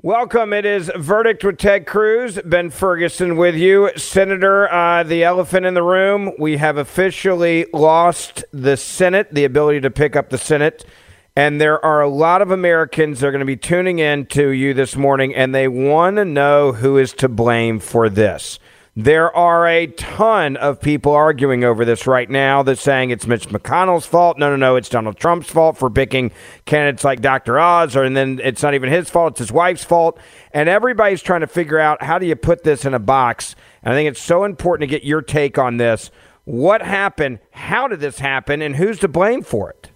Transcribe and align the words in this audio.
Welcome. 0.00 0.52
It 0.52 0.64
is 0.64 0.92
Verdict 0.94 1.42
with 1.42 1.58
Ted 1.58 1.84
Cruz. 1.84 2.38
Ben 2.44 2.70
Ferguson 2.70 3.36
with 3.36 3.56
you. 3.56 3.90
Senator, 3.96 4.72
uh, 4.72 5.02
the 5.02 5.24
elephant 5.24 5.66
in 5.66 5.74
the 5.74 5.82
room. 5.82 6.34
We 6.38 6.58
have 6.58 6.76
officially 6.76 7.66
lost 7.72 8.44
the 8.52 8.76
Senate, 8.76 9.34
the 9.34 9.44
ability 9.44 9.80
to 9.80 9.90
pick 9.90 10.14
up 10.14 10.30
the 10.30 10.38
Senate. 10.38 10.84
And 11.34 11.60
there 11.60 11.84
are 11.84 12.00
a 12.00 12.08
lot 12.08 12.42
of 12.42 12.52
Americans 12.52 13.18
that 13.18 13.26
are 13.26 13.32
going 13.32 13.40
to 13.40 13.44
be 13.44 13.56
tuning 13.56 13.98
in 13.98 14.26
to 14.26 14.50
you 14.50 14.72
this 14.72 14.94
morning, 14.94 15.34
and 15.34 15.52
they 15.52 15.66
want 15.66 16.14
to 16.18 16.24
know 16.24 16.74
who 16.74 16.96
is 16.96 17.12
to 17.14 17.28
blame 17.28 17.80
for 17.80 18.08
this. 18.08 18.60
There 19.00 19.32
are 19.36 19.64
a 19.64 19.86
ton 19.86 20.56
of 20.56 20.80
people 20.80 21.12
arguing 21.12 21.62
over 21.62 21.84
this 21.84 22.04
right 22.08 22.28
now 22.28 22.64
that's 22.64 22.80
saying 22.80 23.10
it's 23.10 23.28
Mitch 23.28 23.48
McConnell's 23.48 24.06
fault. 24.06 24.38
No, 24.38 24.50
no, 24.50 24.56
no, 24.56 24.74
it's 24.74 24.88
Donald 24.88 25.16
Trump's 25.18 25.48
fault 25.48 25.78
for 25.78 25.88
picking 25.88 26.32
candidates 26.64 27.04
like 27.04 27.20
Dr. 27.20 27.60
Oz, 27.60 27.94
or 27.94 28.02
and 28.02 28.16
then 28.16 28.40
it's 28.42 28.60
not 28.60 28.74
even 28.74 28.90
his 28.90 29.08
fault, 29.08 29.34
it's 29.34 29.38
his 29.38 29.52
wife's 29.52 29.84
fault. 29.84 30.18
And 30.50 30.68
everybody's 30.68 31.22
trying 31.22 31.42
to 31.42 31.46
figure 31.46 31.78
out 31.78 32.02
how 32.02 32.18
do 32.18 32.26
you 32.26 32.34
put 32.34 32.64
this 32.64 32.84
in 32.84 32.92
a 32.92 32.98
box. 32.98 33.54
And 33.84 33.92
I 33.92 33.96
think 33.96 34.08
it's 34.08 34.20
so 34.20 34.42
important 34.42 34.90
to 34.90 34.92
get 34.92 35.06
your 35.06 35.22
take 35.22 35.58
on 35.58 35.76
this. 35.76 36.10
What 36.42 36.82
happened? 36.82 37.38
How 37.52 37.86
did 37.86 38.00
this 38.00 38.18
happen? 38.18 38.60
And 38.62 38.74
who's 38.74 38.98
to 38.98 39.06
blame 39.06 39.44
for 39.44 39.70
it? 39.70 39.90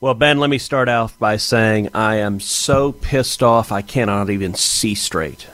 Well, 0.00 0.14
Ben, 0.14 0.38
let 0.38 0.50
me 0.50 0.58
start 0.58 0.88
off 0.88 1.16
by 1.16 1.36
saying 1.36 1.90
I 1.94 2.16
am 2.16 2.40
so 2.40 2.90
pissed 2.90 3.40
off 3.40 3.70
I 3.70 3.82
cannot 3.82 4.30
even 4.30 4.54
see 4.54 4.96
straight 4.96 5.46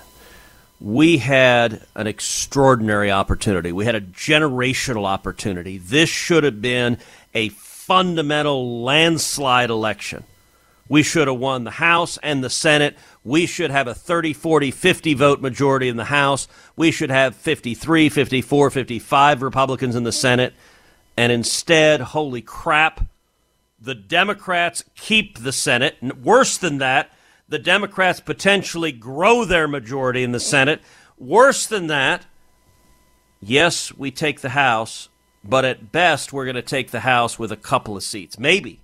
we 0.85 1.17
had 1.17 1.81
an 1.95 2.07
extraordinary 2.07 3.11
opportunity. 3.11 3.73
We 3.73 3.87
had 3.87 3.95
a 3.95 4.03
generational 4.03 5.07
opportunity. 5.07 5.79
This 5.79 6.11
should 6.11 6.45
have 6.45 6.61
been 6.61 6.99
a 7.33 7.49
fundamental 7.49 8.83
landslide 8.83 9.71
election. 9.71 10.25
We 10.87 11.03
should 11.03 11.27
have 11.27 11.39
won 11.39 11.65
the 11.65 11.71
House 11.71 12.19
and 12.23 12.45
the 12.45 12.51
Senate. 12.51 12.99
We 13.25 13.47
should 13.47 13.71
have 13.71 13.89
a 13.89 13.95
30, 13.95 14.35
40, 14.35 14.71
50 14.73 15.15
vote 15.15 15.41
majority 15.41 15.89
in 15.89 15.97
the 15.97 16.05
House. 16.05 16.49
We 16.77 16.91
should 16.91 17.09
have 17.09 17.35
53, 17.35 18.11
54, 18.11 18.69
55 18.69 19.41
Republicans 19.41 19.97
in 19.97 20.05
the 20.05 20.13
Senate. 20.13 20.53
And 21.17 21.33
instead, 21.33 22.03
holy 22.03 22.43
crap, 22.43 23.07
the 23.81 23.95
Democrats 23.95 24.85
keep 24.95 25.39
the 25.39 25.53
Senate. 25.53 25.97
Worse 26.23 26.59
than 26.59 26.77
that, 26.77 27.11
the 27.49 27.59
Democrats 27.59 28.21
potentially 28.21 28.93
grow 28.93 29.45
their 29.45 29.69
majority 29.69 30.23
in 30.23 30.33
the 30.33 30.41
Senate. 30.41 30.81
Worse 31.19 31.67
than 31.67 31.87
that, 31.89 32.27
yes, 33.41 33.95
we 33.95 34.11
take 34.11 34.41
the 34.41 34.51
House, 34.51 35.09
but 35.43 35.65
at 35.65 35.93
best, 35.93 36.33
we're 36.33 36.45
going 36.45 36.57
to 36.57 36.63
take 36.63 36.91
the 36.91 37.01
House 37.01 37.39
with 37.39 37.53
a 37.53 37.57
couple 37.57 37.97
of 37.97 38.03
seats. 38.03 38.39
Maybe. 38.39 38.81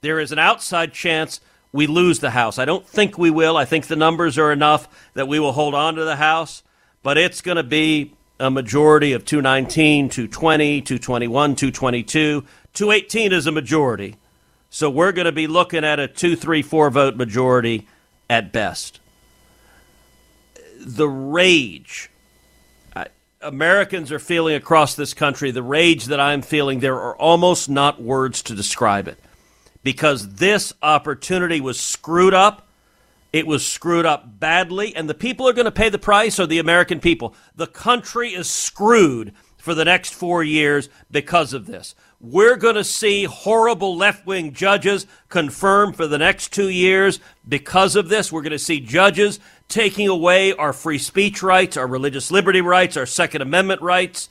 There 0.00 0.18
is 0.18 0.32
an 0.32 0.38
outside 0.38 0.92
chance 0.92 1.40
we 1.72 1.86
lose 1.86 2.18
the 2.18 2.30
House. 2.30 2.58
I 2.58 2.64
don't 2.64 2.86
think 2.86 3.16
we 3.16 3.30
will. 3.30 3.56
I 3.56 3.64
think 3.64 3.86
the 3.86 3.96
numbers 3.96 4.36
are 4.36 4.52
enough 4.52 4.88
that 5.14 5.28
we 5.28 5.38
will 5.38 5.52
hold 5.52 5.74
on 5.74 5.94
to 5.94 6.04
the 6.04 6.16
House, 6.16 6.62
but 7.02 7.16
it's 7.16 7.40
going 7.40 7.56
to 7.56 7.62
be 7.62 8.14
a 8.38 8.50
majority 8.50 9.12
of 9.12 9.24
219, 9.24 10.08
220, 10.08 10.80
221, 10.82 11.54
222. 11.54 12.44
218 12.74 13.32
is 13.32 13.46
a 13.46 13.52
majority. 13.52 14.16
So 14.74 14.88
we're 14.88 15.12
going 15.12 15.26
to 15.26 15.32
be 15.32 15.46
looking 15.46 15.84
at 15.84 16.00
a 16.00 16.08
2 16.08 16.34
3 16.34 16.62
4 16.62 16.90
vote 16.90 17.14
majority 17.14 17.86
at 18.30 18.52
best. 18.52 19.00
The 20.80 21.06
rage 21.06 22.08
Americans 23.42 24.10
are 24.10 24.18
feeling 24.18 24.54
across 24.54 24.94
this 24.94 25.12
country, 25.12 25.50
the 25.50 25.62
rage 25.62 26.06
that 26.06 26.20
I'm 26.20 26.40
feeling, 26.40 26.80
there 26.80 26.98
are 26.98 27.16
almost 27.16 27.68
not 27.68 28.00
words 28.00 28.42
to 28.44 28.54
describe 28.54 29.08
it. 29.08 29.18
Because 29.82 30.36
this 30.36 30.72
opportunity 30.82 31.60
was 31.60 31.78
screwed 31.78 32.34
up. 32.34 32.66
It 33.30 33.46
was 33.46 33.66
screwed 33.66 34.06
up 34.06 34.38
badly, 34.38 34.96
and 34.96 35.08
the 35.08 35.14
people 35.14 35.46
are 35.48 35.52
going 35.52 35.66
to 35.66 35.70
pay 35.70 35.90
the 35.90 35.98
price 35.98 36.38
are 36.38 36.46
the 36.46 36.58
American 36.58 36.98
people. 37.00 37.34
The 37.54 37.66
country 37.66 38.30
is 38.30 38.48
screwed 38.48 39.34
for 39.58 39.74
the 39.74 39.84
next 39.84 40.14
four 40.14 40.42
years 40.42 40.88
because 41.10 41.52
of 41.52 41.66
this. 41.66 41.94
We're 42.24 42.54
going 42.54 42.76
to 42.76 42.84
see 42.84 43.24
horrible 43.24 43.96
left 43.96 44.26
wing 44.26 44.52
judges 44.52 45.08
confirmed 45.28 45.96
for 45.96 46.06
the 46.06 46.18
next 46.18 46.52
two 46.52 46.68
years 46.68 47.18
because 47.48 47.96
of 47.96 48.08
this. 48.08 48.30
We're 48.30 48.42
going 48.42 48.52
to 48.52 48.60
see 48.60 48.78
judges 48.78 49.40
taking 49.66 50.06
away 50.06 50.52
our 50.52 50.72
free 50.72 50.98
speech 50.98 51.42
rights, 51.42 51.76
our 51.76 51.86
religious 51.86 52.30
liberty 52.30 52.60
rights, 52.60 52.96
our 52.96 53.06
Second 53.06 53.42
Amendment 53.42 53.82
rights. 53.82 54.28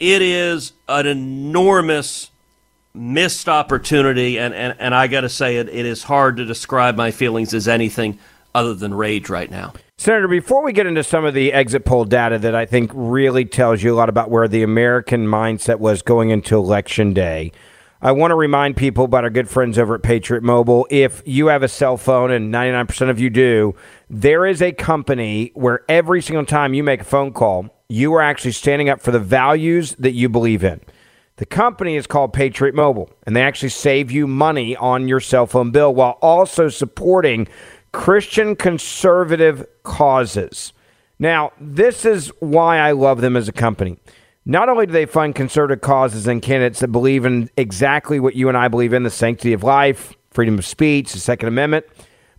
It 0.00 0.22
is 0.22 0.72
an 0.88 1.06
enormous 1.06 2.30
missed 2.94 3.50
opportunity, 3.50 4.38
and, 4.38 4.54
and, 4.54 4.74
and 4.78 4.94
I 4.94 5.06
got 5.06 5.20
to 5.20 5.28
say, 5.28 5.56
it, 5.56 5.68
it 5.68 5.84
is 5.84 6.04
hard 6.04 6.38
to 6.38 6.46
describe 6.46 6.96
my 6.96 7.10
feelings 7.10 7.52
as 7.52 7.68
anything 7.68 8.18
other 8.54 8.72
than 8.72 8.94
rage 8.94 9.28
right 9.28 9.50
now. 9.50 9.74
Senator, 9.98 10.28
before 10.28 10.62
we 10.62 10.74
get 10.74 10.86
into 10.86 11.02
some 11.02 11.24
of 11.24 11.32
the 11.32 11.54
exit 11.54 11.86
poll 11.86 12.04
data 12.04 12.38
that 12.38 12.54
I 12.54 12.66
think 12.66 12.90
really 12.94 13.46
tells 13.46 13.82
you 13.82 13.94
a 13.94 13.96
lot 13.96 14.10
about 14.10 14.30
where 14.30 14.46
the 14.46 14.62
American 14.62 15.26
mindset 15.26 15.78
was 15.78 16.02
going 16.02 16.28
into 16.28 16.54
Election 16.54 17.14
Day, 17.14 17.50
I 18.02 18.12
want 18.12 18.30
to 18.30 18.34
remind 18.34 18.76
people 18.76 19.06
about 19.06 19.24
our 19.24 19.30
good 19.30 19.48
friends 19.48 19.78
over 19.78 19.94
at 19.94 20.02
Patriot 20.02 20.42
Mobile. 20.42 20.86
If 20.90 21.22
you 21.24 21.46
have 21.46 21.62
a 21.62 21.68
cell 21.68 21.96
phone, 21.96 22.30
and 22.30 22.52
99% 22.52 23.08
of 23.08 23.18
you 23.18 23.30
do, 23.30 23.74
there 24.10 24.44
is 24.44 24.60
a 24.60 24.70
company 24.70 25.50
where 25.54 25.82
every 25.88 26.20
single 26.20 26.44
time 26.44 26.74
you 26.74 26.84
make 26.84 27.00
a 27.00 27.04
phone 27.04 27.32
call, 27.32 27.74
you 27.88 28.12
are 28.12 28.22
actually 28.22 28.52
standing 28.52 28.90
up 28.90 29.00
for 29.00 29.12
the 29.12 29.18
values 29.18 29.94
that 29.98 30.12
you 30.12 30.28
believe 30.28 30.62
in. 30.62 30.82
The 31.36 31.46
company 31.46 31.96
is 31.96 32.06
called 32.06 32.32
Patriot 32.32 32.74
Mobile, 32.74 33.10
and 33.26 33.34
they 33.34 33.42
actually 33.42 33.68
save 33.70 34.10
you 34.10 34.26
money 34.26 34.74
on 34.76 35.08
your 35.08 35.20
cell 35.20 35.46
phone 35.46 35.70
bill 35.70 35.94
while 35.94 36.18
also 36.22 36.68
supporting 36.68 37.46
Christian 37.92 38.56
conservative 38.56 39.66
causes. 39.82 40.72
Now, 41.18 41.52
this 41.60 42.04
is 42.04 42.28
why 42.40 42.78
I 42.78 42.92
love 42.92 43.20
them 43.20 43.36
as 43.36 43.48
a 43.48 43.52
company. 43.52 43.98
Not 44.44 44.68
only 44.68 44.86
do 44.86 44.92
they 44.92 45.06
fund 45.06 45.34
conservative 45.34 45.80
causes 45.80 46.26
and 46.26 46.40
candidates 46.40 46.80
that 46.80 46.92
believe 46.92 47.24
in 47.24 47.50
exactly 47.56 48.20
what 48.20 48.36
you 48.36 48.48
and 48.48 48.56
I 48.56 48.68
believe 48.68 48.92
in 48.92 49.02
the 49.02 49.10
sanctity 49.10 49.52
of 49.52 49.64
life, 49.64 50.14
freedom 50.30 50.58
of 50.58 50.64
speech, 50.64 51.12
the 51.12 51.18
Second 51.18 51.48
Amendment, 51.48 51.86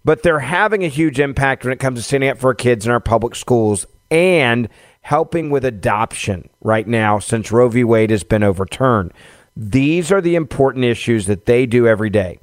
but 0.06 0.24
they're 0.24 0.40
having 0.40 0.86
a 0.86 0.88
huge 0.88 1.20
impact 1.20 1.66
when 1.66 1.74
it 1.74 1.80
comes 1.80 2.00
to 2.00 2.04
standing 2.04 2.30
up 2.30 2.38
for 2.38 2.48
our 2.48 2.56
kids 2.56 2.86
in 2.86 2.92
our 2.92 3.02
public 3.02 3.36
schools 3.36 3.86
and 4.10 4.70
helping 5.02 5.50
with 5.50 5.66
adoption 5.66 6.50
right 6.62 6.88
now 6.88 7.20
since 7.20 7.52
Roe 7.52 7.68
v. 7.68 7.84
Wade 7.84 8.12
has 8.12 8.24
been 8.24 8.44
overturned. 8.44 9.12
These 9.58 10.12
are 10.12 10.22
the 10.22 10.36
important 10.36 10.86
issues 10.86 11.26
that 11.26 11.46
they 11.46 11.66
do 11.66 11.88
every 11.88 12.10
day. 12.10 12.40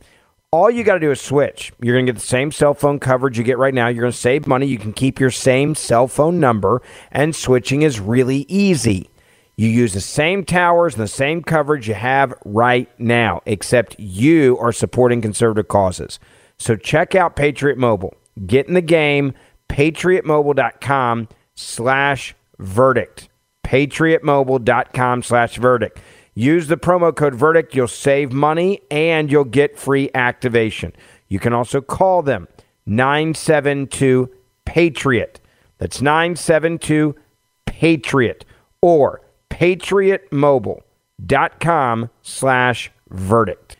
All 0.54 0.70
you 0.70 0.84
got 0.84 0.94
to 0.94 1.00
do 1.00 1.10
is 1.10 1.20
switch. 1.20 1.72
You're 1.82 1.96
going 1.96 2.06
to 2.06 2.12
get 2.12 2.20
the 2.20 2.24
same 2.24 2.52
cell 2.52 2.74
phone 2.74 3.00
coverage 3.00 3.36
you 3.36 3.42
get 3.42 3.58
right 3.58 3.74
now. 3.74 3.88
You're 3.88 4.02
going 4.02 4.12
to 4.12 4.16
save 4.16 4.46
money. 4.46 4.66
You 4.66 4.78
can 4.78 4.92
keep 4.92 5.18
your 5.18 5.32
same 5.32 5.74
cell 5.74 6.06
phone 6.06 6.38
number, 6.38 6.80
and 7.10 7.34
switching 7.34 7.82
is 7.82 7.98
really 7.98 8.46
easy. 8.48 9.10
You 9.56 9.66
use 9.66 9.94
the 9.94 10.00
same 10.00 10.44
towers 10.44 10.94
and 10.94 11.02
the 11.02 11.08
same 11.08 11.42
coverage 11.42 11.88
you 11.88 11.94
have 11.94 12.34
right 12.44 12.88
now, 13.00 13.42
except 13.46 13.98
you 13.98 14.56
are 14.58 14.70
supporting 14.70 15.20
conservative 15.20 15.66
causes. 15.66 16.20
So 16.56 16.76
check 16.76 17.16
out 17.16 17.34
Patriot 17.34 17.76
Mobile. 17.76 18.14
Get 18.46 18.68
in 18.68 18.74
the 18.74 18.80
game. 18.80 19.34
PatriotMobile.com 19.68 21.30
slash 21.56 22.36
verdict. 22.60 23.28
PatriotMobile.com 23.64 25.22
slash 25.24 25.56
verdict. 25.56 25.98
Use 26.34 26.66
the 26.66 26.76
promo 26.76 27.14
code 27.14 27.34
VERDICT. 27.34 27.74
You'll 27.74 27.88
save 27.88 28.32
money 28.32 28.80
and 28.90 29.30
you'll 29.30 29.44
get 29.44 29.78
free 29.78 30.10
activation. 30.14 30.92
You 31.28 31.38
can 31.38 31.52
also 31.52 31.80
call 31.80 32.22
them 32.22 32.48
972 32.86 34.30
Patriot. 34.64 35.40
That's 35.78 36.02
972 36.02 37.14
Patriot 37.66 38.44
or 38.80 39.20
patriotmobile.com 39.50 42.10
slash 42.22 42.90
verdict. 43.10 43.76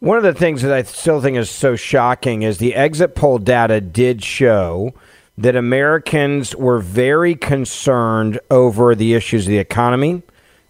One 0.00 0.16
of 0.16 0.24
the 0.24 0.34
things 0.34 0.62
that 0.62 0.72
I 0.72 0.82
still 0.82 1.20
think 1.20 1.36
is 1.36 1.48
so 1.48 1.76
shocking 1.76 2.42
is 2.42 2.58
the 2.58 2.74
exit 2.74 3.14
poll 3.14 3.38
data 3.38 3.80
did 3.80 4.24
show 4.24 4.92
that 5.38 5.54
Americans 5.54 6.56
were 6.56 6.80
very 6.80 7.36
concerned 7.36 8.40
over 8.50 8.96
the 8.96 9.14
issues 9.14 9.46
of 9.46 9.50
the 9.50 9.58
economy. 9.58 10.22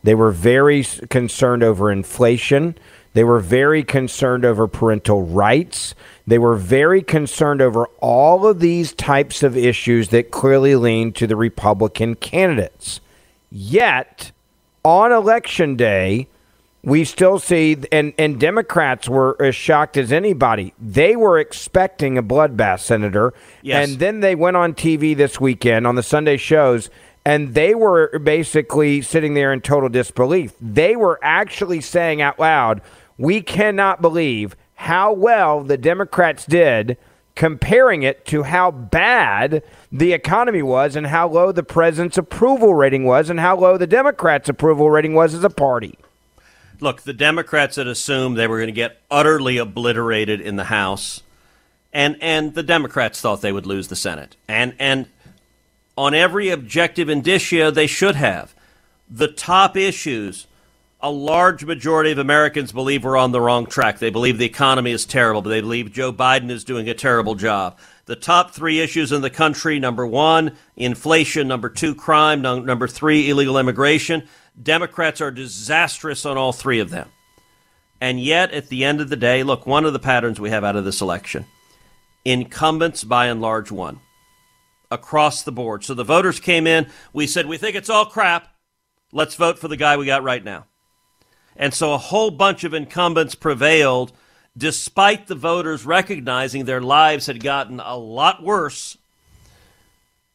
They 0.02 0.14
were 0.14 0.30
very 0.30 0.84
concerned 1.10 1.62
over 1.62 1.90
inflation. 1.90 2.76
They 3.14 3.24
were 3.24 3.40
very 3.40 3.84
concerned 3.84 4.44
over 4.44 4.66
parental 4.66 5.22
rights. 5.22 5.94
They 6.26 6.38
were 6.38 6.56
very 6.56 7.02
concerned 7.02 7.60
over 7.60 7.86
all 8.00 8.46
of 8.46 8.60
these 8.60 8.92
types 8.92 9.42
of 9.42 9.56
issues 9.56 10.08
that 10.08 10.30
clearly 10.30 10.76
lean 10.76 11.12
to 11.14 11.26
the 11.26 11.36
Republican 11.36 12.14
candidates. 12.16 13.00
Yet, 13.50 14.32
on 14.84 15.12
election 15.12 15.76
day, 15.76 16.28
we 16.84 17.04
still 17.04 17.38
see, 17.38 17.76
and, 17.92 18.12
and 18.18 18.40
Democrats 18.40 19.08
were 19.08 19.36
as 19.40 19.54
shocked 19.54 19.96
as 19.96 20.10
anybody. 20.10 20.74
They 20.80 21.14
were 21.14 21.38
expecting 21.38 22.18
a 22.18 22.22
bloodbath, 22.22 22.80
Senator. 22.80 23.34
Yes. 23.62 23.88
And 23.88 23.98
then 23.98 24.20
they 24.20 24.34
went 24.34 24.56
on 24.56 24.74
TV 24.74 25.16
this 25.16 25.40
weekend 25.40 25.86
on 25.86 25.94
the 25.94 26.02
Sunday 26.02 26.36
shows, 26.36 26.90
and 27.24 27.54
they 27.54 27.74
were 27.74 28.18
basically 28.18 29.00
sitting 29.02 29.34
there 29.34 29.52
in 29.52 29.60
total 29.60 29.88
disbelief. 29.88 30.52
They 30.60 30.96
were 30.96 31.18
actually 31.22 31.80
saying 31.80 32.20
out 32.20 32.38
loud, 32.38 32.82
We 33.16 33.42
cannot 33.42 34.02
believe 34.02 34.56
how 34.74 35.12
well 35.12 35.62
the 35.62 35.78
Democrats 35.78 36.44
did 36.44 36.96
comparing 37.34 38.02
it 38.02 38.26
to 38.26 38.42
how 38.42 38.70
bad 38.70 39.62
the 39.90 40.12
economy 40.12 40.62
was 40.62 40.96
and 40.96 41.06
how 41.06 41.28
low 41.28 41.52
the 41.52 41.62
president's 41.62 42.18
approval 42.18 42.74
rating 42.74 43.04
was 43.04 43.30
and 43.30 43.40
how 43.40 43.56
low 43.56 43.78
the 43.78 43.86
Democrats' 43.86 44.48
approval 44.48 44.90
rating 44.90 45.14
was 45.14 45.34
as 45.34 45.44
a 45.44 45.50
party. 45.50 45.98
Look, 46.80 47.02
the 47.02 47.12
Democrats 47.12 47.76
had 47.76 47.86
assumed 47.86 48.36
they 48.36 48.48
were 48.48 48.58
going 48.58 48.66
to 48.66 48.72
get 48.72 49.00
utterly 49.10 49.56
obliterated 49.56 50.40
in 50.40 50.56
the 50.56 50.64
House, 50.64 51.22
and 51.92 52.16
and 52.20 52.54
the 52.54 52.62
Democrats 52.62 53.20
thought 53.20 53.40
they 53.40 53.52
would 53.52 53.66
lose 53.66 53.86
the 53.86 53.96
Senate, 53.96 54.34
and 54.48 54.74
and 54.80 55.06
on 55.96 56.14
every 56.14 56.48
objective 56.48 57.08
indicia 57.08 57.70
they 57.70 57.86
should 57.86 58.16
have. 58.16 58.54
The 59.10 59.28
top 59.28 59.76
issues, 59.76 60.46
a 61.00 61.10
large 61.10 61.64
majority 61.64 62.12
of 62.12 62.18
Americans 62.18 62.72
believe 62.72 63.04
we're 63.04 63.16
on 63.16 63.32
the 63.32 63.40
wrong 63.40 63.66
track. 63.66 63.98
They 63.98 64.10
believe 64.10 64.38
the 64.38 64.46
economy 64.46 64.92
is 64.92 65.04
terrible, 65.04 65.42
but 65.42 65.50
they 65.50 65.60
believe 65.60 65.92
Joe 65.92 66.12
Biden 66.12 66.50
is 66.50 66.64
doing 66.64 66.88
a 66.88 66.94
terrible 66.94 67.34
job. 67.34 67.78
The 68.06 68.16
top 68.16 68.52
three 68.52 68.80
issues 68.80 69.12
in 69.12 69.20
the 69.20 69.30
country 69.30 69.78
number 69.78 70.06
one, 70.06 70.56
inflation, 70.76 71.46
number 71.48 71.68
two, 71.68 71.94
crime, 71.94 72.42
number 72.42 72.88
three, 72.88 73.28
illegal 73.28 73.58
immigration. 73.58 74.26
Democrats 74.60 75.20
are 75.20 75.30
disastrous 75.30 76.24
on 76.26 76.36
all 76.36 76.52
three 76.52 76.80
of 76.80 76.90
them. 76.90 77.08
And 78.00 78.18
yet, 78.18 78.50
at 78.50 78.68
the 78.68 78.84
end 78.84 79.00
of 79.00 79.08
the 79.10 79.16
day, 79.16 79.44
look, 79.44 79.66
one 79.66 79.84
of 79.84 79.92
the 79.92 79.98
patterns 80.00 80.40
we 80.40 80.50
have 80.50 80.64
out 80.64 80.76
of 80.76 80.84
this 80.84 81.00
election 81.00 81.46
incumbents 82.24 83.02
by 83.02 83.26
and 83.26 83.40
large 83.40 83.72
won 83.72 84.00
across 84.92 85.42
the 85.42 85.52
board. 85.52 85.84
So 85.84 85.94
the 85.94 86.04
voters 86.04 86.40
came 86.40 86.66
in. 86.66 86.86
We 87.12 87.26
said, 87.26 87.46
we 87.46 87.58
think 87.58 87.76
it's 87.76 87.90
all 87.90 88.06
crap. 88.06 88.48
Let's 89.12 89.34
vote 89.34 89.58
for 89.58 89.68
the 89.68 89.76
guy 89.76 89.96
we 89.96 90.06
got 90.06 90.22
right 90.22 90.42
now. 90.42 90.66
And 91.56 91.74
so 91.74 91.92
a 91.92 91.98
whole 91.98 92.30
bunch 92.30 92.64
of 92.64 92.74
incumbents 92.74 93.34
prevailed 93.34 94.12
despite 94.56 95.26
the 95.26 95.34
voters 95.34 95.86
recognizing 95.86 96.64
their 96.64 96.80
lives 96.80 97.26
had 97.26 97.42
gotten 97.42 97.80
a 97.80 97.96
lot 97.96 98.42
worse. 98.42 98.96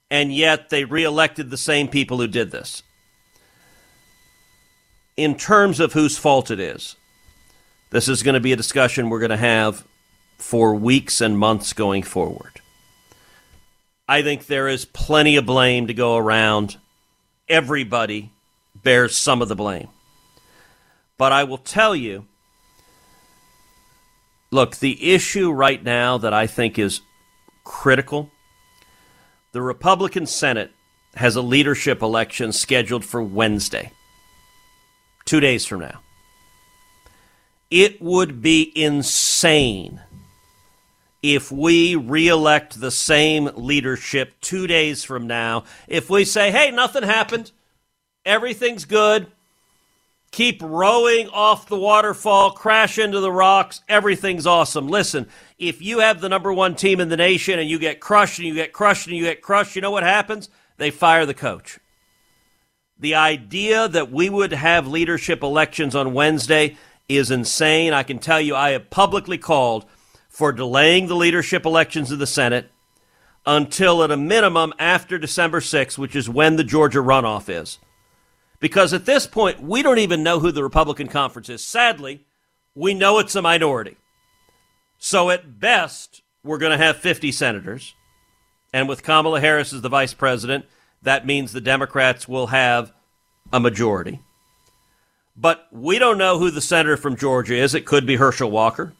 And 0.09 0.33
yet 0.33 0.69
they 0.69 0.85
reelected 0.85 1.49
the 1.49 1.57
same 1.57 1.87
people 1.87 2.17
who 2.17 2.27
did 2.27 2.51
this 2.51 2.83
in 5.17 5.35
terms 5.35 5.79
of 5.79 5.93
whose 5.93 6.17
fault 6.17 6.51
it 6.51 6.59
is, 6.59 6.95
this 7.89 8.07
is 8.07 8.21
going 8.21 8.35
to 8.35 8.39
be 8.39 8.53
a 8.53 8.55
discussion 8.55 9.09
we're 9.09 9.19
going 9.19 9.31
to 9.31 9.37
have 9.37 9.85
for 10.37 10.75
weeks 10.75 11.19
and 11.19 11.37
months 11.37 11.73
going 11.73 12.03
forward. 12.03 12.61
I 14.07 14.21
think 14.21 14.45
there 14.45 14.67
is 14.67 14.85
plenty 14.85 15.35
of 15.35 15.45
blame 15.45 15.87
to 15.87 15.93
go 15.93 16.15
around. 16.15 16.77
Everybody 17.49 18.31
bears 18.75 19.17
some 19.17 19.41
of 19.41 19.49
the 19.49 19.55
blame. 19.55 19.89
But 21.17 21.31
I 21.31 21.43
will 21.43 21.57
tell 21.57 21.95
you 21.95 22.25
look, 24.51 24.77
the 24.77 25.13
issue 25.13 25.51
right 25.51 25.83
now 25.83 26.17
that 26.17 26.33
I 26.33 26.47
think 26.47 26.79
is 26.79 27.01
critical 27.63 28.31
the 29.57 29.61
Republican 29.63 30.27
Senate 30.27 30.71
has 31.15 31.35
a 31.35 31.41
leadership 31.41 32.03
election 32.03 32.51
scheduled 32.51 33.03
for 33.03 33.23
Wednesday 33.23 33.91
two 35.25 35.39
days 35.39 35.65
from 35.65 35.79
now. 35.79 36.01
It 37.71 37.99
would 37.99 38.39
be 38.39 38.71
insane 38.75 40.01
if 41.21 41.51
we 41.51 41.95
reelect 41.95 42.79
the 42.79 42.91
same 42.91 43.49
leadership 43.55 44.33
two 44.41 44.67
days 44.67 45.03
from 45.03 45.27
now. 45.27 45.63
If 45.87 46.09
we 46.09 46.25
say, 46.25 46.51
hey, 46.51 46.71
nothing 46.71 47.03
happened, 47.03 47.51
everything's 48.25 48.85
good, 48.85 49.27
keep 50.31 50.61
rowing 50.61 51.27
off 51.29 51.67
the 51.67 51.79
waterfall, 51.79 52.51
crash 52.51 52.97
into 52.97 53.19
the 53.19 53.31
rocks, 53.31 53.81
everything's 53.89 54.45
awesome. 54.45 54.87
Listen, 54.87 55.27
if 55.57 55.81
you 55.81 55.99
have 55.99 56.21
the 56.21 56.29
number 56.29 56.53
one 56.53 56.75
team 56.75 56.99
in 56.99 57.09
the 57.09 57.17
nation 57.17 57.59
and 57.59 57.69
you 57.69 57.79
get 57.79 57.99
crushed 57.99 58.39
and 58.39 58.47
you 58.47 58.53
get 58.53 58.73
crushed 58.73 59.07
and 59.07 59.15
you 59.15 59.23
get 59.23 59.41
crushed, 59.41 59.75
you 59.75 59.81
know 59.81 59.91
what 59.91 60.03
happens? 60.03 60.49
They 60.77 60.91
fire 60.91 61.25
the 61.25 61.33
coach 61.33 61.79
the 62.99 63.15
idea 63.15 63.87
that 63.87 64.11
we 64.11 64.29
would 64.29 64.51
have 64.51 64.87
leadership 64.87 65.43
elections 65.43 65.95
on 65.95 66.13
Wednesday 66.13 66.77
is 67.07 67.31
insane. 67.31 67.93
I 67.93 68.03
can 68.03 68.19
tell 68.19 68.41
you, 68.41 68.55
I 68.55 68.71
have 68.71 68.89
publicly 68.89 69.37
called 69.37 69.85
for 70.37 70.51
delaying 70.51 71.07
the 71.07 71.15
leadership 71.15 71.65
elections 71.65 72.11
of 72.11 72.19
the 72.19 72.27
Senate 72.27 72.69
until, 73.43 74.03
at 74.03 74.11
a 74.11 74.15
minimum, 74.15 74.71
after 74.77 75.17
December 75.17 75.59
6th, 75.59 75.97
which 75.97 76.15
is 76.15 76.29
when 76.29 76.57
the 76.57 76.63
Georgia 76.63 76.99
runoff 76.99 77.49
is. 77.49 77.79
Because 78.59 78.93
at 78.93 79.07
this 79.07 79.25
point, 79.25 79.63
we 79.63 79.81
don't 79.81 79.97
even 79.97 80.21
know 80.21 80.39
who 80.39 80.51
the 80.51 80.61
Republican 80.61 81.07
conference 81.07 81.49
is. 81.49 81.65
Sadly, 81.65 82.27
we 82.75 82.93
know 82.93 83.17
it's 83.17 83.35
a 83.35 83.41
minority. 83.41 83.97
So, 84.99 85.31
at 85.31 85.59
best, 85.59 86.21
we're 86.43 86.59
going 86.59 86.77
to 86.77 86.85
have 86.85 86.97
50 86.97 87.31
senators. 87.31 87.95
And 88.71 88.87
with 88.87 89.01
Kamala 89.01 89.41
Harris 89.41 89.73
as 89.73 89.81
the 89.81 89.89
vice 89.89 90.13
president, 90.13 90.65
that 91.01 91.25
means 91.25 91.51
the 91.51 91.61
Democrats 91.61 92.27
will 92.27 92.47
have 92.47 92.93
a 93.51 93.59
majority. 93.59 94.21
But 95.35 95.67
we 95.71 95.97
don't 95.97 96.19
know 96.19 96.37
who 96.37 96.51
the 96.51 96.61
senator 96.61 96.95
from 96.95 97.15
Georgia 97.15 97.55
is. 97.55 97.73
It 97.73 97.87
could 97.87 98.05
be 98.05 98.17
Herschel 98.17 98.51
Walker. 98.51 98.93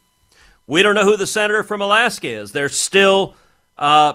We 0.67 0.83
don't 0.83 0.95
know 0.95 1.05
who 1.05 1.17
the 1.17 1.25
senator 1.25 1.63
from 1.63 1.81
Alaska 1.81 2.27
is. 2.27 2.51
There's 2.51 2.77
still, 2.77 3.35
uh, 3.77 4.13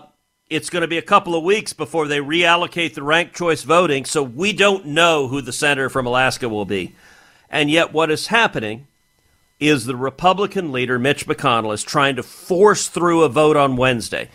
it's 0.50 0.70
going 0.70 0.82
to 0.82 0.88
be 0.88 0.98
a 0.98 1.02
couple 1.02 1.34
of 1.34 1.42
weeks 1.42 1.72
before 1.72 2.06
they 2.06 2.18
reallocate 2.18 2.94
the 2.94 3.02
ranked 3.02 3.34
choice 3.34 3.62
voting, 3.62 4.04
so 4.04 4.22
we 4.22 4.52
don't 4.52 4.86
know 4.86 5.28
who 5.28 5.40
the 5.40 5.52
senator 5.52 5.88
from 5.88 6.06
Alaska 6.06 6.48
will 6.48 6.66
be. 6.66 6.94
And 7.48 7.70
yet, 7.70 7.92
what 7.92 8.10
is 8.10 8.28
happening 8.28 8.86
is 9.58 9.86
the 9.86 9.96
Republican 9.96 10.70
leader, 10.72 10.98
Mitch 10.98 11.26
McConnell, 11.26 11.72
is 11.72 11.82
trying 11.82 12.16
to 12.16 12.22
force 12.22 12.88
through 12.88 13.22
a 13.22 13.28
vote 13.28 13.56
on 13.56 13.76
Wednesday. 13.76 14.28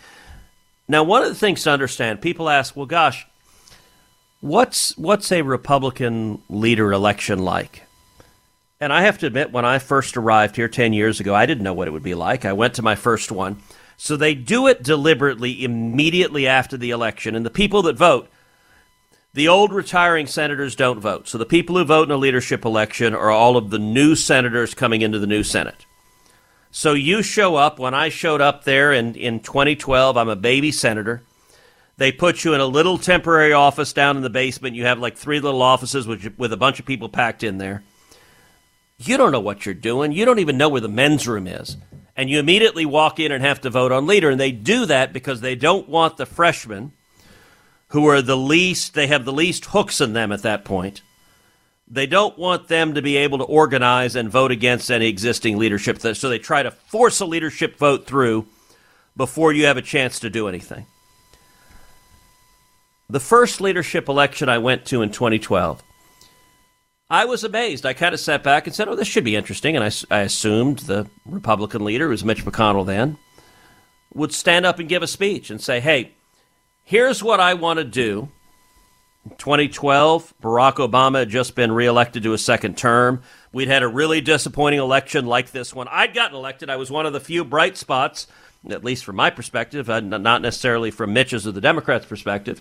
Now, 0.88 1.04
one 1.04 1.22
of 1.22 1.28
the 1.28 1.34
things 1.34 1.62
to 1.62 1.70
understand, 1.70 2.20
people 2.20 2.48
ask, 2.48 2.74
well, 2.74 2.86
gosh, 2.86 3.26
What's 4.40 4.96
what's 4.96 5.32
a 5.32 5.42
Republican 5.42 6.42
leader 6.48 6.92
election 6.92 7.40
like? 7.40 7.82
And 8.80 8.92
I 8.92 9.02
have 9.02 9.18
to 9.18 9.26
admit, 9.26 9.50
when 9.50 9.64
I 9.64 9.78
first 9.78 10.16
arrived 10.16 10.54
here 10.56 10.68
10 10.68 10.92
years 10.92 11.18
ago, 11.18 11.34
I 11.34 11.46
didn't 11.46 11.64
know 11.64 11.74
what 11.74 11.88
it 11.88 11.90
would 11.90 12.02
be 12.02 12.14
like. 12.14 12.44
I 12.44 12.52
went 12.52 12.74
to 12.74 12.82
my 12.82 12.94
first 12.94 13.32
one. 13.32 13.60
So 13.96 14.16
they 14.16 14.34
do 14.34 14.68
it 14.68 14.84
deliberately 14.84 15.64
immediately 15.64 16.46
after 16.46 16.76
the 16.76 16.90
election. 16.90 17.34
And 17.34 17.44
the 17.44 17.50
people 17.50 17.82
that 17.82 17.96
vote, 17.96 18.28
the 19.34 19.48
old 19.48 19.72
retiring 19.72 20.28
senators 20.28 20.76
don't 20.76 21.00
vote. 21.00 21.26
So 21.26 21.38
the 21.38 21.44
people 21.44 21.76
who 21.76 21.84
vote 21.84 22.08
in 22.08 22.14
a 22.14 22.16
leadership 22.16 22.64
election 22.64 23.14
are 23.14 23.30
all 23.30 23.56
of 23.56 23.70
the 23.70 23.80
new 23.80 24.14
senators 24.14 24.74
coming 24.74 25.02
into 25.02 25.18
the 25.18 25.26
new 25.26 25.42
Senate. 25.42 25.84
So 26.70 26.92
you 26.92 27.22
show 27.22 27.56
up. 27.56 27.80
When 27.80 27.94
I 27.94 28.08
showed 28.10 28.40
up 28.40 28.62
there 28.62 28.92
in, 28.92 29.16
in 29.16 29.40
2012, 29.40 30.16
I'm 30.16 30.28
a 30.28 30.36
baby 30.36 30.70
senator. 30.70 31.22
They 31.96 32.12
put 32.12 32.44
you 32.44 32.54
in 32.54 32.60
a 32.60 32.66
little 32.66 32.96
temporary 32.96 33.52
office 33.52 33.92
down 33.92 34.16
in 34.16 34.22
the 34.22 34.30
basement. 34.30 34.76
You 34.76 34.84
have 34.84 35.00
like 35.00 35.16
three 35.16 35.40
little 35.40 35.62
offices 35.62 36.06
with, 36.06 36.38
with 36.38 36.52
a 36.52 36.56
bunch 36.56 36.78
of 36.78 36.86
people 36.86 37.08
packed 37.08 37.42
in 37.42 37.58
there. 37.58 37.82
You 38.98 39.16
don't 39.16 39.32
know 39.32 39.40
what 39.40 39.64
you're 39.64 39.74
doing. 39.74 40.12
You 40.12 40.24
don't 40.24 40.40
even 40.40 40.58
know 40.58 40.68
where 40.68 40.80
the 40.80 40.88
men's 40.88 41.26
room 41.28 41.46
is. 41.46 41.76
And 42.16 42.28
you 42.28 42.40
immediately 42.40 42.84
walk 42.84 43.20
in 43.20 43.30
and 43.30 43.44
have 43.44 43.60
to 43.60 43.70
vote 43.70 43.92
on 43.92 44.08
leader. 44.08 44.30
And 44.30 44.40
they 44.40 44.50
do 44.50 44.86
that 44.86 45.12
because 45.12 45.40
they 45.40 45.54
don't 45.54 45.88
want 45.88 46.16
the 46.16 46.26
freshmen, 46.26 46.92
who 47.88 48.08
are 48.08 48.20
the 48.20 48.36
least, 48.36 48.94
they 48.94 49.06
have 49.06 49.24
the 49.24 49.32
least 49.32 49.66
hooks 49.66 50.00
in 50.00 50.14
them 50.14 50.32
at 50.32 50.42
that 50.42 50.64
point. 50.64 51.02
They 51.86 52.06
don't 52.06 52.36
want 52.36 52.68
them 52.68 52.94
to 52.94 53.00
be 53.00 53.16
able 53.16 53.38
to 53.38 53.44
organize 53.44 54.16
and 54.16 54.28
vote 54.28 54.50
against 54.50 54.90
any 54.90 55.06
existing 55.06 55.56
leadership. 55.56 56.00
So 56.00 56.28
they 56.28 56.38
try 56.38 56.62
to 56.62 56.70
force 56.70 57.20
a 57.20 57.24
leadership 57.24 57.78
vote 57.78 58.04
through 58.04 58.46
before 59.16 59.52
you 59.52 59.64
have 59.66 59.76
a 59.76 59.82
chance 59.82 60.20
to 60.20 60.28
do 60.28 60.48
anything. 60.48 60.86
The 63.08 63.20
first 63.20 63.60
leadership 63.62 64.08
election 64.08 64.50
I 64.50 64.58
went 64.58 64.84
to 64.86 65.00
in 65.00 65.10
2012, 65.10 65.82
I 67.10 67.24
was 67.24 67.42
amazed. 67.42 67.86
I 67.86 67.94
kind 67.94 68.14
of 68.14 68.20
sat 68.20 68.42
back 68.42 68.66
and 68.66 68.76
said, 68.76 68.88
oh, 68.88 68.94
this 68.94 69.08
should 69.08 69.24
be 69.24 69.36
interesting. 69.36 69.76
And 69.76 69.84
I, 69.84 69.90
I 70.14 70.20
assumed 70.20 70.80
the 70.80 71.08
Republican 71.24 71.84
leader, 71.84 72.06
who 72.06 72.10
was 72.10 72.24
Mitch 72.24 72.44
McConnell 72.44 72.84
then, 72.84 73.16
would 74.12 74.32
stand 74.32 74.66
up 74.66 74.78
and 74.78 74.88
give 74.88 75.02
a 75.02 75.06
speech 75.06 75.50
and 75.50 75.60
say, 75.60 75.80
hey, 75.80 76.12
here's 76.84 77.22
what 77.22 77.40
I 77.40 77.54
want 77.54 77.78
to 77.78 77.84
do. 77.84 78.28
2012, 79.38 80.34
Barack 80.42 80.74
Obama 80.76 81.20
had 81.20 81.28
just 81.28 81.54
been 81.54 81.72
reelected 81.72 82.22
to 82.22 82.32
a 82.32 82.38
second 82.38 82.76
term. 82.76 83.22
We'd 83.52 83.68
had 83.68 83.82
a 83.82 83.88
really 83.88 84.20
disappointing 84.20 84.78
election 84.78 85.26
like 85.26 85.50
this 85.50 85.74
one. 85.74 85.88
I'd 85.88 86.14
gotten 86.14 86.36
elected. 86.36 86.70
I 86.70 86.76
was 86.76 86.90
one 86.90 87.06
of 87.06 87.12
the 87.12 87.20
few 87.20 87.44
bright 87.44 87.76
spots, 87.76 88.26
at 88.68 88.84
least 88.84 89.04
from 89.04 89.16
my 89.16 89.30
perspective, 89.30 89.88
uh, 89.90 90.00
not 90.00 90.42
necessarily 90.42 90.90
from 90.90 91.12
Mitch's 91.12 91.46
or 91.46 91.52
the 91.52 91.60
Democrats' 91.60 92.06
perspective. 92.06 92.60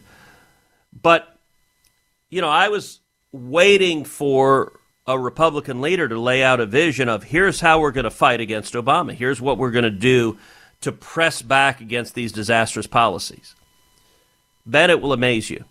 But, 1.02 1.38
you 2.30 2.42
know, 2.42 2.50
I 2.50 2.70
was 2.70 3.00
waiting 3.38 4.04
for 4.04 4.80
a 5.06 5.18
Republican 5.18 5.82
leader 5.82 6.08
to 6.08 6.20
lay 6.20 6.44
out 6.44 6.60
a 6.60 6.66
vision 6.66 7.08
of 7.08 7.24
here's 7.24 7.62
how 7.62 7.80
we're 7.80 7.92
going 7.92 8.04
to 8.04 8.12
fight 8.12 8.42
against 8.42 8.74
Obama. 8.74 9.14
Here's 9.14 9.40
what 9.40 9.58
we're 9.58 9.72
going 9.72 9.84
to 9.84 9.90
do 9.90 10.38
to 10.82 10.92
press 10.92 11.42
back 11.42 11.80
against 11.80 12.14
these 12.14 12.32
disastrous 12.32 12.88
policies. 12.88 13.56
Ben, 14.66 14.90
it 14.90 15.02
will 15.02 15.14
amaze 15.14 15.50
you. 15.50 15.64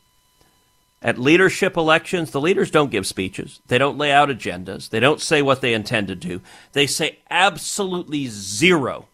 At 1.02 1.18
leadership 1.18 1.76
elections, 1.76 2.30
the 2.30 2.40
leaders 2.40 2.70
don't 2.70 2.90
give 2.90 3.06
speeches. 3.06 3.60
They 3.66 3.76
don't 3.76 3.98
lay 3.98 4.10
out 4.10 4.30
agendas. 4.30 4.88
They 4.88 4.98
don't 4.98 5.20
say 5.20 5.42
what 5.42 5.60
they 5.60 5.74
intend 5.74 6.08
to 6.08 6.16
do. 6.16 6.40
They 6.72 6.86
say 6.86 7.18
absolutely 7.28 8.26
zero 8.26 9.06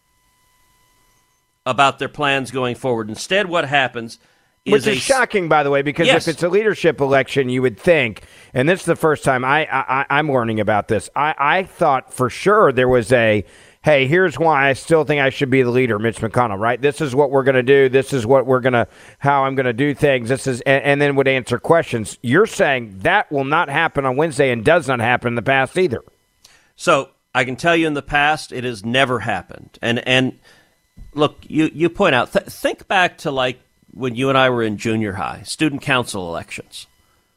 about 1.65 1.99
their 1.99 2.09
plans 2.09 2.51
going 2.51 2.75
forward. 2.75 3.09
Instead, 3.09 3.47
what 3.47 3.65
happens 3.65 4.17
Which 4.65 4.87
is 4.87 4.99
shocking, 4.99 5.49
by 5.49 5.63
the 5.63 5.69
way, 5.69 5.81
because 5.81 6.07
yes. 6.07 6.25
if 6.25 6.35
it's 6.35 6.43
a 6.43 6.47
leadership 6.47 7.01
election, 7.01 7.49
you 7.49 7.61
would 7.61 7.77
think, 7.77 8.23
and 8.53 8.69
this 8.69 8.79
is 8.79 8.85
the 8.85 8.95
first 8.95 9.25
time 9.25 9.43
I, 9.43 9.67
I 9.69 10.05
I'm 10.09 10.31
learning 10.31 10.61
about 10.61 10.87
this. 10.87 11.09
I, 11.15 11.35
I 11.37 11.63
thought 11.63 12.13
for 12.13 12.29
sure 12.29 12.71
there 12.71 12.87
was 12.87 13.11
a 13.11 13.43
hey, 13.83 14.07
here's 14.07 14.39
why 14.39 14.69
I 14.69 14.73
still 14.73 15.03
think 15.03 15.21
I 15.21 15.29
should 15.29 15.49
be 15.49 15.61
the 15.61 15.69
leader, 15.69 15.99
Mitch 15.99 16.17
McConnell, 16.19 16.57
right? 16.57 16.81
This 16.81 17.01
is 17.01 17.13
what 17.13 17.31
we're 17.31 17.43
going 17.43 17.55
to 17.55 17.63
do. 17.63 17.89
This 17.89 18.13
is 18.13 18.25
what 18.25 18.45
we're 18.45 18.61
going 18.61 18.73
to, 18.73 18.87
how 19.19 19.43
I'm 19.43 19.55
going 19.55 19.65
to 19.65 19.73
do 19.73 19.93
things. 19.93 20.29
This 20.29 20.47
is, 20.47 20.61
and, 20.61 20.83
and, 20.83 21.01
then 21.01 21.17
would 21.17 21.27
answer 21.27 21.59
questions. 21.59 22.17
You're 22.21 22.47
saying 22.47 22.99
that 22.99 23.29
will 23.29 23.43
not 23.43 23.69
happen 23.69 24.05
on 24.05 24.15
Wednesday 24.15 24.51
and 24.51 24.63
does 24.63 24.87
not 24.87 25.01
happen 25.01 25.29
in 25.29 25.35
the 25.35 25.41
past 25.41 25.77
either. 25.77 26.01
So 26.77 27.09
I 27.35 27.43
can 27.43 27.57
tell 27.57 27.75
you 27.75 27.85
in 27.85 27.93
the 27.93 28.01
past, 28.01 28.53
it 28.53 28.63
has 28.63 28.85
never 28.85 29.19
happened. 29.19 29.77
And, 29.81 29.99
and 30.07 30.39
look, 31.13 31.39
you, 31.45 31.69
you 31.73 31.89
point 31.89 32.15
out, 32.15 32.31
th- 32.31 32.45
think 32.45 32.87
back 32.87 33.17
to 33.19 33.31
like 33.31 33.59
when 33.93 34.15
you 34.15 34.29
and 34.29 34.37
I 34.37 34.49
were 34.49 34.63
in 34.63 34.77
junior 34.77 35.13
high, 35.13 35.43
student 35.43 35.81
council 35.81 36.27
elections. 36.27 36.87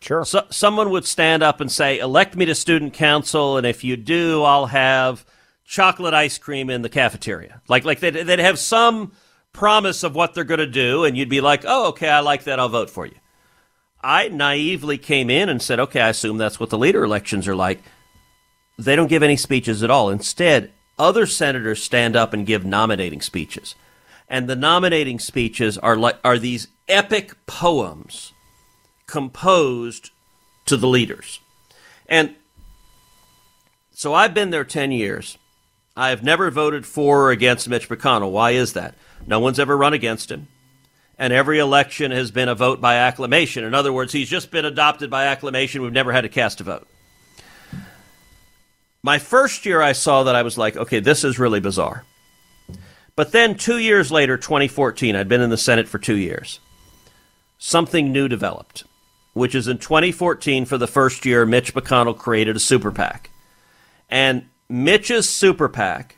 Sure. 0.00 0.24
So, 0.24 0.46
someone 0.50 0.90
would 0.90 1.04
stand 1.04 1.42
up 1.42 1.60
and 1.60 1.70
say, 1.70 1.98
elect 1.98 2.36
me 2.36 2.44
to 2.46 2.54
student 2.54 2.92
council, 2.92 3.56
and 3.56 3.66
if 3.66 3.82
you 3.82 3.96
do, 3.96 4.42
I'll 4.42 4.66
have 4.66 5.24
chocolate 5.64 6.14
ice 6.14 6.38
cream 6.38 6.70
in 6.70 6.82
the 6.82 6.88
cafeteria. 6.88 7.60
Like 7.68 7.84
like 7.84 8.00
they'd, 8.00 8.14
they'd 8.14 8.38
have 8.38 8.58
some 8.58 9.12
promise 9.52 10.02
of 10.02 10.14
what 10.14 10.34
they're 10.34 10.44
going 10.44 10.58
to 10.60 10.66
do, 10.66 11.04
and 11.04 11.16
you'd 11.16 11.28
be 11.28 11.40
like, 11.40 11.64
oh, 11.66 11.88
okay, 11.88 12.08
I 12.08 12.20
like 12.20 12.44
that. 12.44 12.60
I'll 12.60 12.68
vote 12.68 12.90
for 12.90 13.06
you. 13.06 13.16
I 14.02 14.28
naively 14.28 14.98
came 14.98 15.30
in 15.30 15.48
and 15.48 15.60
said, 15.60 15.80
okay, 15.80 16.00
I 16.00 16.10
assume 16.10 16.38
that's 16.38 16.60
what 16.60 16.70
the 16.70 16.78
leader 16.78 17.02
elections 17.02 17.48
are 17.48 17.56
like. 17.56 17.82
They 18.78 18.94
don't 18.94 19.08
give 19.08 19.22
any 19.22 19.36
speeches 19.36 19.82
at 19.82 19.90
all. 19.90 20.10
Instead, 20.10 20.70
other 20.98 21.26
senators 21.26 21.82
stand 21.82 22.14
up 22.14 22.32
and 22.32 22.46
give 22.46 22.64
nominating 22.64 23.20
speeches. 23.20 23.74
And 24.28 24.48
the 24.48 24.56
nominating 24.56 25.18
speeches 25.18 25.78
are 25.78 25.96
like 25.96 26.18
are 26.24 26.38
these 26.38 26.68
epic 26.88 27.34
poems 27.46 28.32
composed 29.06 30.10
to 30.66 30.76
the 30.76 30.88
leaders. 30.88 31.40
And 32.08 32.34
so 33.92 34.14
I've 34.14 34.34
been 34.34 34.50
there 34.50 34.64
10 34.64 34.92
years. 34.92 35.38
I 35.96 36.10
have 36.10 36.22
never 36.22 36.50
voted 36.50 36.84
for 36.84 37.22
or 37.22 37.30
against 37.30 37.68
Mitch 37.68 37.88
McConnell. 37.88 38.30
Why 38.30 38.50
is 38.50 38.74
that? 38.74 38.94
No 39.26 39.40
one's 39.40 39.58
ever 39.58 39.76
run 39.76 39.94
against 39.94 40.30
him. 40.30 40.48
And 41.18 41.32
every 41.32 41.58
election 41.58 42.10
has 42.10 42.30
been 42.30 42.50
a 42.50 42.54
vote 42.54 42.80
by 42.80 42.96
acclamation. 42.96 43.64
In 43.64 43.74
other 43.74 43.92
words, 43.92 44.12
he's 44.12 44.28
just 44.28 44.50
been 44.50 44.66
adopted 44.66 45.08
by 45.08 45.24
acclamation. 45.24 45.80
We've 45.80 45.92
never 45.92 46.12
had 46.12 46.22
to 46.22 46.28
cast 46.28 46.60
a 46.60 46.64
vote. 46.64 46.86
My 49.02 49.18
first 49.18 49.64
year, 49.64 49.80
I 49.80 49.92
saw 49.92 50.24
that 50.24 50.34
I 50.34 50.42
was 50.42 50.58
like, 50.58 50.76
okay, 50.76 51.00
this 51.00 51.24
is 51.24 51.38
really 51.38 51.60
bizarre. 51.60 52.04
But 53.16 53.32
then 53.32 53.56
two 53.56 53.78
years 53.78 54.12
later, 54.12 54.36
2014, 54.36 55.16
I'd 55.16 55.28
been 55.28 55.40
in 55.40 55.50
the 55.50 55.56
Senate 55.56 55.88
for 55.88 55.98
two 55.98 56.16
years. 56.16 56.60
Something 57.58 58.12
new 58.12 58.28
developed, 58.28 58.84
which 59.32 59.54
is 59.54 59.66
in 59.66 59.78
2014, 59.78 60.66
for 60.66 60.76
the 60.76 60.86
first 60.86 61.24
year, 61.24 61.46
Mitch 61.46 61.72
McConnell 61.72 62.16
created 62.16 62.56
a 62.56 62.60
super 62.60 62.92
PAC. 62.92 63.30
And 64.10 64.48
Mitch's 64.68 65.28
super 65.28 65.70
PAC 65.70 66.16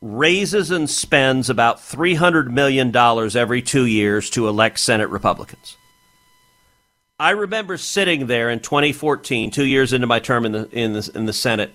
raises 0.00 0.70
and 0.70 0.88
spends 0.88 1.50
about 1.50 1.78
$300 1.78 2.50
million 2.50 2.96
every 2.96 3.60
two 3.60 3.84
years 3.84 4.30
to 4.30 4.46
elect 4.46 4.78
Senate 4.78 5.08
Republicans. 5.08 5.76
I 7.18 7.30
remember 7.30 7.76
sitting 7.78 8.26
there 8.26 8.50
in 8.50 8.60
2014, 8.60 9.50
two 9.50 9.64
years 9.64 9.92
into 9.92 10.06
my 10.06 10.20
term 10.20 10.44
in 10.46 10.52
the, 10.52 10.68
in 10.70 10.92
the, 10.92 11.10
in 11.14 11.26
the 11.26 11.32
Senate, 11.32 11.74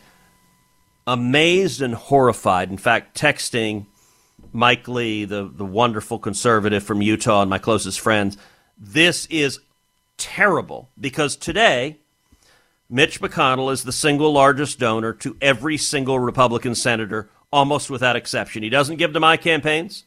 amazed 1.06 1.82
and 1.82 1.96
horrified. 1.96 2.70
In 2.70 2.78
fact, 2.78 3.20
texting 3.20 3.88
Mike 4.54 4.88
Lee, 4.88 5.26
the, 5.26 5.50
the 5.54 5.66
wonderful 5.66 6.20
conservative 6.20 6.84
from 6.84 7.02
Utah 7.02 7.42
and 7.42 7.50
my 7.50 7.58
closest 7.58 8.00
friends, 8.00 8.38
this 8.78 9.26
is 9.28 9.60
terrible 10.18 10.90
because 11.00 11.36
today 11.36 11.98
Mitch 12.90 13.22
McConnell 13.22 13.72
is 13.72 13.84
the 13.84 13.92
single 13.94 14.34
largest 14.34 14.78
donor 14.78 15.14
to 15.14 15.38
every 15.42 15.78
single 15.78 16.20
Republican 16.20 16.76
senator, 16.76 17.30
almost 17.52 17.90
without 17.90 18.18
exception. 18.18 18.64
He 18.64 18.70
doesn't 18.70 18.98
give 18.98 19.14
to 19.14 19.20
my 19.20 19.38
campaigns. 19.38 20.04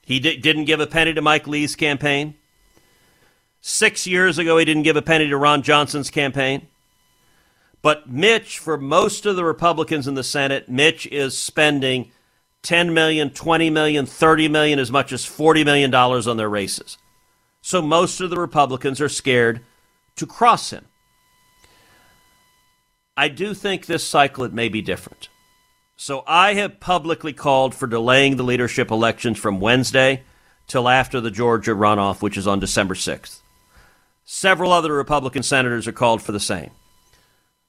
He 0.00 0.18
di- 0.18 0.38
didn't 0.38 0.64
give 0.64 0.80
a 0.80 0.86
penny 0.86 1.12
to 1.12 1.20
Mike 1.20 1.46
Lee's 1.46 1.76
campaign. 1.76 2.34
Six 3.60 4.06
years 4.06 4.38
ago, 4.38 4.56
he 4.56 4.64
didn't 4.64 4.84
give 4.84 4.96
a 4.96 5.02
penny 5.02 5.28
to 5.28 5.36
Ron 5.36 5.62
Johnson's 5.62 6.10
campaign. 6.10 6.66
But 7.82 8.08
Mitch, 8.08 8.58
for 8.58 8.78
most 8.78 9.26
of 9.26 9.36
the 9.36 9.44
Republicans 9.44 10.08
in 10.08 10.14
the 10.14 10.24
Senate, 10.24 10.68
Mitch 10.68 11.06
is 11.08 11.36
spending 11.36 12.10
10 12.62 12.94
million, 12.94 13.30
20 13.30 13.70
million, 13.70 14.06
30 14.06 14.48
million, 14.48 14.78
as 14.78 14.90
much 14.90 15.12
as 15.12 15.24
40 15.24 15.64
million 15.64 15.90
dollars 15.90 16.26
on 16.26 16.36
their 16.36 16.48
races. 16.48 16.98
So 17.60 17.82
most 17.82 18.20
of 18.20 18.30
the 18.30 18.38
Republicans 18.38 19.00
are 19.00 19.08
scared 19.08 19.60
to 20.16 20.26
cross 20.26 20.70
him. 20.70 20.86
I 23.16 23.28
do 23.28 23.54
think 23.54 23.86
this 23.86 24.06
cycle 24.06 24.44
it 24.44 24.52
may 24.52 24.68
be 24.68 24.82
different. 24.82 25.28
So 25.96 26.24
I 26.26 26.54
have 26.54 26.80
publicly 26.80 27.32
called 27.32 27.74
for 27.74 27.86
delaying 27.86 28.36
the 28.36 28.42
leadership 28.42 28.90
elections 28.90 29.38
from 29.38 29.60
Wednesday 29.60 30.22
till 30.66 30.88
after 30.88 31.20
the 31.20 31.30
Georgia 31.30 31.72
runoff, 31.72 32.22
which 32.22 32.36
is 32.36 32.46
on 32.46 32.58
December 32.58 32.94
6th. 32.94 33.40
Several 34.24 34.72
other 34.72 34.92
Republican 34.92 35.42
senators 35.42 35.86
are 35.86 35.92
called 35.92 36.22
for 36.22 36.32
the 36.32 36.40
same. 36.40 36.70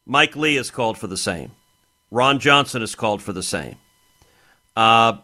Mike 0.06 0.36
Lee 0.36 0.56
has 0.56 0.72
called 0.72 0.98
for 0.98 1.08
the 1.08 1.18
same. 1.18 1.52
Ron 2.10 2.40
Johnson 2.40 2.82
has 2.82 2.96
called 2.96 3.22
for 3.22 3.34
the 3.34 3.44
same. 3.44 3.76
Uh, 4.76 5.18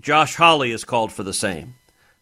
Josh 0.00 0.34
Hawley 0.36 0.70
has 0.70 0.84
called 0.84 1.12
for 1.12 1.22
the 1.22 1.32
same. 1.32 1.74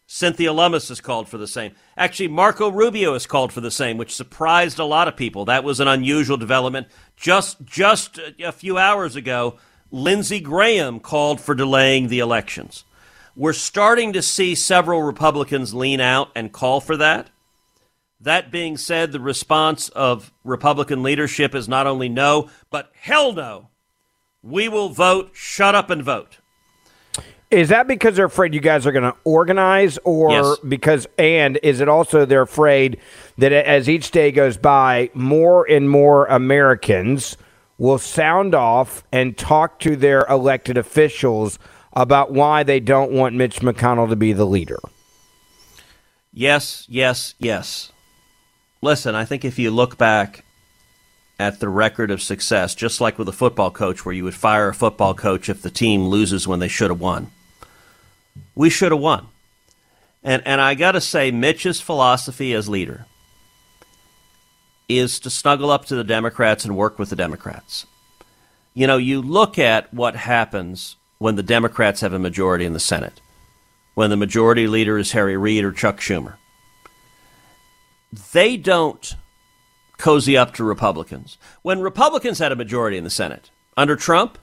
Cynthia 0.06 0.52
Lummis 0.52 0.88
has 0.88 1.00
called 1.00 1.28
for 1.28 1.38
the 1.38 1.46
same. 1.46 1.72
Actually, 1.96 2.28
Marco 2.28 2.70
Rubio 2.70 3.14
has 3.14 3.26
called 3.26 3.52
for 3.52 3.62
the 3.62 3.70
same, 3.70 3.96
which 3.96 4.14
surprised 4.14 4.78
a 4.78 4.84
lot 4.84 5.08
of 5.08 5.16
people. 5.16 5.46
That 5.46 5.64
was 5.64 5.80
an 5.80 5.88
unusual 5.88 6.36
development. 6.36 6.88
Just 7.16 7.64
just 7.64 8.20
a 8.38 8.52
few 8.52 8.76
hours 8.76 9.16
ago, 9.16 9.58
Lindsey 9.90 10.38
Graham 10.38 11.00
called 11.00 11.40
for 11.40 11.54
delaying 11.54 12.08
the 12.08 12.18
elections. 12.18 12.84
We're 13.34 13.54
starting 13.54 14.12
to 14.12 14.20
see 14.20 14.54
several 14.54 15.02
Republicans 15.02 15.72
lean 15.72 16.00
out 16.00 16.30
and 16.34 16.52
call 16.52 16.80
for 16.80 16.96
that. 16.98 17.30
That 18.20 18.52
being 18.52 18.76
said, 18.76 19.12
the 19.12 19.20
response 19.20 19.88
of 19.88 20.30
Republican 20.44 21.02
leadership 21.02 21.54
is 21.54 21.68
not 21.68 21.86
only 21.86 22.08
no, 22.08 22.50
but 22.70 22.92
hell 22.94 23.32
no. 23.32 23.68
We 24.42 24.68
will 24.68 24.88
vote, 24.88 25.30
shut 25.32 25.74
up 25.74 25.90
and 25.90 26.02
vote. 26.02 26.38
Is 27.50 27.68
that 27.68 27.86
because 27.86 28.16
they're 28.16 28.24
afraid 28.24 28.54
you 28.54 28.60
guys 28.60 28.86
are 28.86 28.92
going 28.92 29.10
to 29.10 29.16
organize, 29.24 29.98
or 30.04 30.30
yes. 30.30 30.58
because, 30.66 31.06
and 31.18 31.58
is 31.62 31.80
it 31.80 31.88
also 31.88 32.24
they're 32.24 32.42
afraid 32.42 32.98
that 33.36 33.52
as 33.52 33.90
each 33.90 34.10
day 34.10 34.32
goes 34.32 34.56
by, 34.56 35.10
more 35.12 35.68
and 35.68 35.90
more 35.90 36.24
Americans 36.26 37.36
will 37.76 37.98
sound 37.98 38.54
off 38.54 39.04
and 39.12 39.36
talk 39.36 39.78
to 39.80 39.96
their 39.96 40.24
elected 40.30 40.78
officials 40.78 41.58
about 41.92 42.32
why 42.32 42.62
they 42.62 42.80
don't 42.80 43.12
want 43.12 43.34
Mitch 43.34 43.60
McConnell 43.60 44.08
to 44.08 44.16
be 44.16 44.32
the 44.32 44.46
leader? 44.46 44.78
Yes, 46.32 46.86
yes, 46.88 47.34
yes. 47.38 47.92
Listen, 48.80 49.14
I 49.14 49.24
think 49.24 49.44
if 49.44 49.58
you 49.58 49.70
look 49.70 49.98
back 49.98 50.44
at 51.42 51.60
the 51.60 51.68
record 51.68 52.10
of 52.10 52.22
success, 52.22 52.74
just 52.74 53.00
like 53.00 53.18
with 53.18 53.28
a 53.28 53.32
football 53.32 53.70
coach, 53.70 54.04
where 54.04 54.14
you 54.14 54.24
would 54.24 54.34
fire 54.34 54.68
a 54.68 54.74
football 54.74 55.14
coach 55.14 55.48
if 55.48 55.62
the 55.62 55.70
team 55.70 56.04
loses 56.06 56.46
when 56.48 56.60
they 56.60 56.68
should 56.68 56.90
have 56.90 57.00
won 57.00 57.30
we 58.54 58.70
should 58.70 58.92
have 58.92 59.00
won. 59.00 59.28
And, 60.22 60.42
and 60.46 60.60
I 60.60 60.74
got 60.74 60.92
to 60.92 61.00
say, 61.00 61.30
Mitch's 61.30 61.80
philosophy 61.80 62.52
as 62.52 62.68
leader 62.68 63.06
is 64.88 65.18
to 65.20 65.30
snuggle 65.30 65.70
up 65.70 65.86
to 65.86 65.96
the 65.96 66.04
Democrats 66.04 66.64
and 66.64 66.76
work 66.76 66.98
with 66.98 67.10
the 67.10 67.16
Democrats. 67.16 67.86
You 68.74 68.86
know, 68.86 68.98
you 68.98 69.20
look 69.20 69.58
at 69.58 69.92
what 69.92 70.16
happens 70.16 70.96
when 71.18 71.36
the 71.36 71.42
Democrats 71.42 72.00
have 72.00 72.12
a 72.12 72.18
majority 72.18 72.64
in 72.64 72.72
the 72.72 72.80
Senate, 72.80 73.20
when 73.94 74.10
the 74.10 74.16
majority 74.16 74.66
leader 74.66 74.98
is 74.98 75.12
Harry 75.12 75.36
Reid 75.36 75.64
or 75.64 75.72
Chuck 75.72 75.98
Schumer. 75.98 76.34
They 78.32 78.56
don't 78.56 79.14
cozy 80.02 80.36
up 80.36 80.52
to 80.54 80.64
Republicans. 80.64 81.38
When 81.62 81.80
Republicans 81.80 82.40
had 82.40 82.50
a 82.50 82.56
majority 82.56 82.96
in 82.98 83.04
the 83.04 83.10
Senate 83.10 83.50
under 83.76 83.94
Trump, 83.94 84.36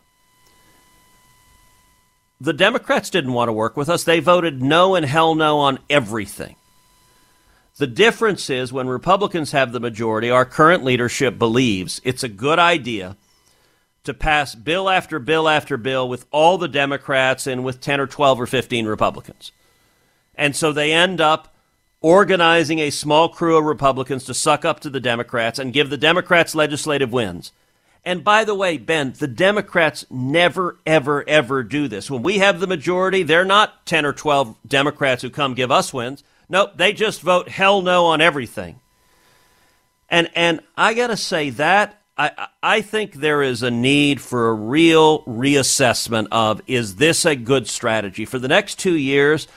the 2.39 2.53
Democrats 2.53 3.09
didn't 3.09 3.33
want 3.33 3.49
to 3.49 3.53
work 3.53 3.75
with 3.75 3.89
us. 3.89 4.05
They 4.05 4.21
voted 4.21 4.63
no 4.63 4.95
and 4.95 5.05
hell 5.05 5.35
no 5.35 5.59
on 5.59 5.79
everything. 5.89 6.55
The 7.77 7.87
difference 7.87 8.49
is 8.49 8.71
when 8.71 8.87
Republicans 8.87 9.51
have 9.51 9.73
the 9.73 9.81
majority, 9.81 10.29
our 10.29 10.45
current 10.45 10.85
leadership 10.85 11.37
believes 11.37 11.99
it's 12.05 12.23
a 12.23 12.29
good 12.29 12.57
idea 12.57 13.17
to 14.05 14.13
pass 14.13 14.55
bill 14.55 14.89
after 14.89 15.19
bill 15.19 15.49
after 15.49 15.75
bill 15.75 16.07
with 16.07 16.25
all 16.31 16.57
the 16.57 16.69
Democrats 16.69 17.45
and 17.45 17.65
with 17.65 17.81
10 17.81 17.99
or 17.99 18.07
12 18.07 18.39
or 18.39 18.47
15 18.47 18.85
Republicans. 18.85 19.51
And 20.35 20.55
so 20.55 20.71
they 20.71 20.93
end 20.93 21.19
up 21.19 21.53
organizing 22.01 22.79
a 22.79 22.89
small 22.89 23.29
crew 23.29 23.57
of 23.57 23.65
Republicans 23.65 24.23
to 24.25 24.33
suck 24.33 24.63
up 24.63 24.79
to 24.79 24.89
the 24.89 24.99
Democrats 24.99 25.59
and 25.59 25.73
give 25.73 25.89
the 25.89 25.97
Democrats 25.97 26.55
legislative 26.55 27.11
wins. 27.11 27.51
And 28.05 28.23
by 28.23 28.45
the 28.45 28.55
way, 28.55 28.77
Ben, 28.77 29.13
the 29.17 29.27
Democrats 29.27 30.05
never, 30.09 30.77
ever, 30.85 31.27
ever 31.27 31.63
do 31.63 31.87
this. 31.87 32.09
When 32.09 32.23
we 32.23 32.37
have 32.37 32.59
the 32.59 32.67
majority, 32.67 33.23
they're 33.23 33.43
not 33.43 33.85
10 33.85 34.05
or 34.05 34.13
12 34.13 34.55
Democrats 34.65 35.21
who 35.21 35.29
come 35.29 35.53
give 35.53 35.71
us 35.71 35.93
wins. 35.93 36.23
Nope, 36.47 36.77
they 36.77 36.93
just 36.93 37.21
vote 37.21 37.49
hell 37.49 37.81
no 37.81 38.05
on 38.05 38.21
everything. 38.21 38.79
And, 40.09 40.29
and 40.33 40.61
I 40.77 40.93
got 40.93 41.07
to 41.07 41.17
say 41.17 41.49
that 41.51 41.99
I, 42.19 42.47
I 42.61 42.81
think 42.81 43.13
there 43.13 43.41
is 43.41 43.63
a 43.63 43.71
need 43.71 44.19
for 44.19 44.49
a 44.49 44.53
real 44.53 45.23
reassessment 45.23 46.27
of 46.33 46.61
is 46.67 46.97
this 46.97 47.23
a 47.23 47.33
good 47.33 47.65
strategy? 47.69 48.25
For 48.25 48.37
the 48.39 48.49
next 48.49 48.77
two 48.77 48.97
years, 48.97 49.47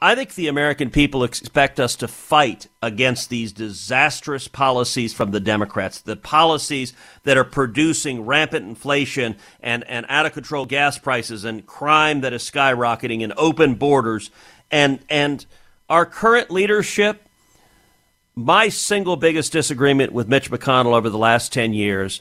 I 0.00 0.14
think 0.14 0.34
the 0.34 0.48
American 0.48 0.90
people 0.90 1.24
expect 1.24 1.80
us 1.80 1.96
to 1.96 2.08
fight 2.08 2.68
against 2.82 3.30
these 3.30 3.52
disastrous 3.52 4.46
policies 4.46 5.14
from 5.14 5.30
the 5.30 5.40
Democrats, 5.40 6.02
the 6.02 6.16
policies 6.16 6.92
that 7.22 7.38
are 7.38 7.44
producing 7.44 8.26
rampant 8.26 8.66
inflation 8.66 9.36
and, 9.60 9.84
and 9.84 10.04
out 10.10 10.26
of 10.26 10.34
control 10.34 10.66
gas 10.66 10.98
prices 10.98 11.46
and 11.46 11.64
crime 11.64 12.20
that 12.20 12.34
is 12.34 12.42
skyrocketing 12.42 13.24
and 13.24 13.32
open 13.38 13.74
borders. 13.74 14.30
And, 14.70 14.98
and 15.08 15.46
our 15.88 16.04
current 16.04 16.50
leadership, 16.50 17.22
my 18.34 18.68
single 18.68 19.16
biggest 19.16 19.50
disagreement 19.50 20.12
with 20.12 20.28
Mitch 20.28 20.50
McConnell 20.50 20.94
over 20.94 21.08
the 21.08 21.16
last 21.16 21.54
10 21.54 21.72
years 21.72 22.20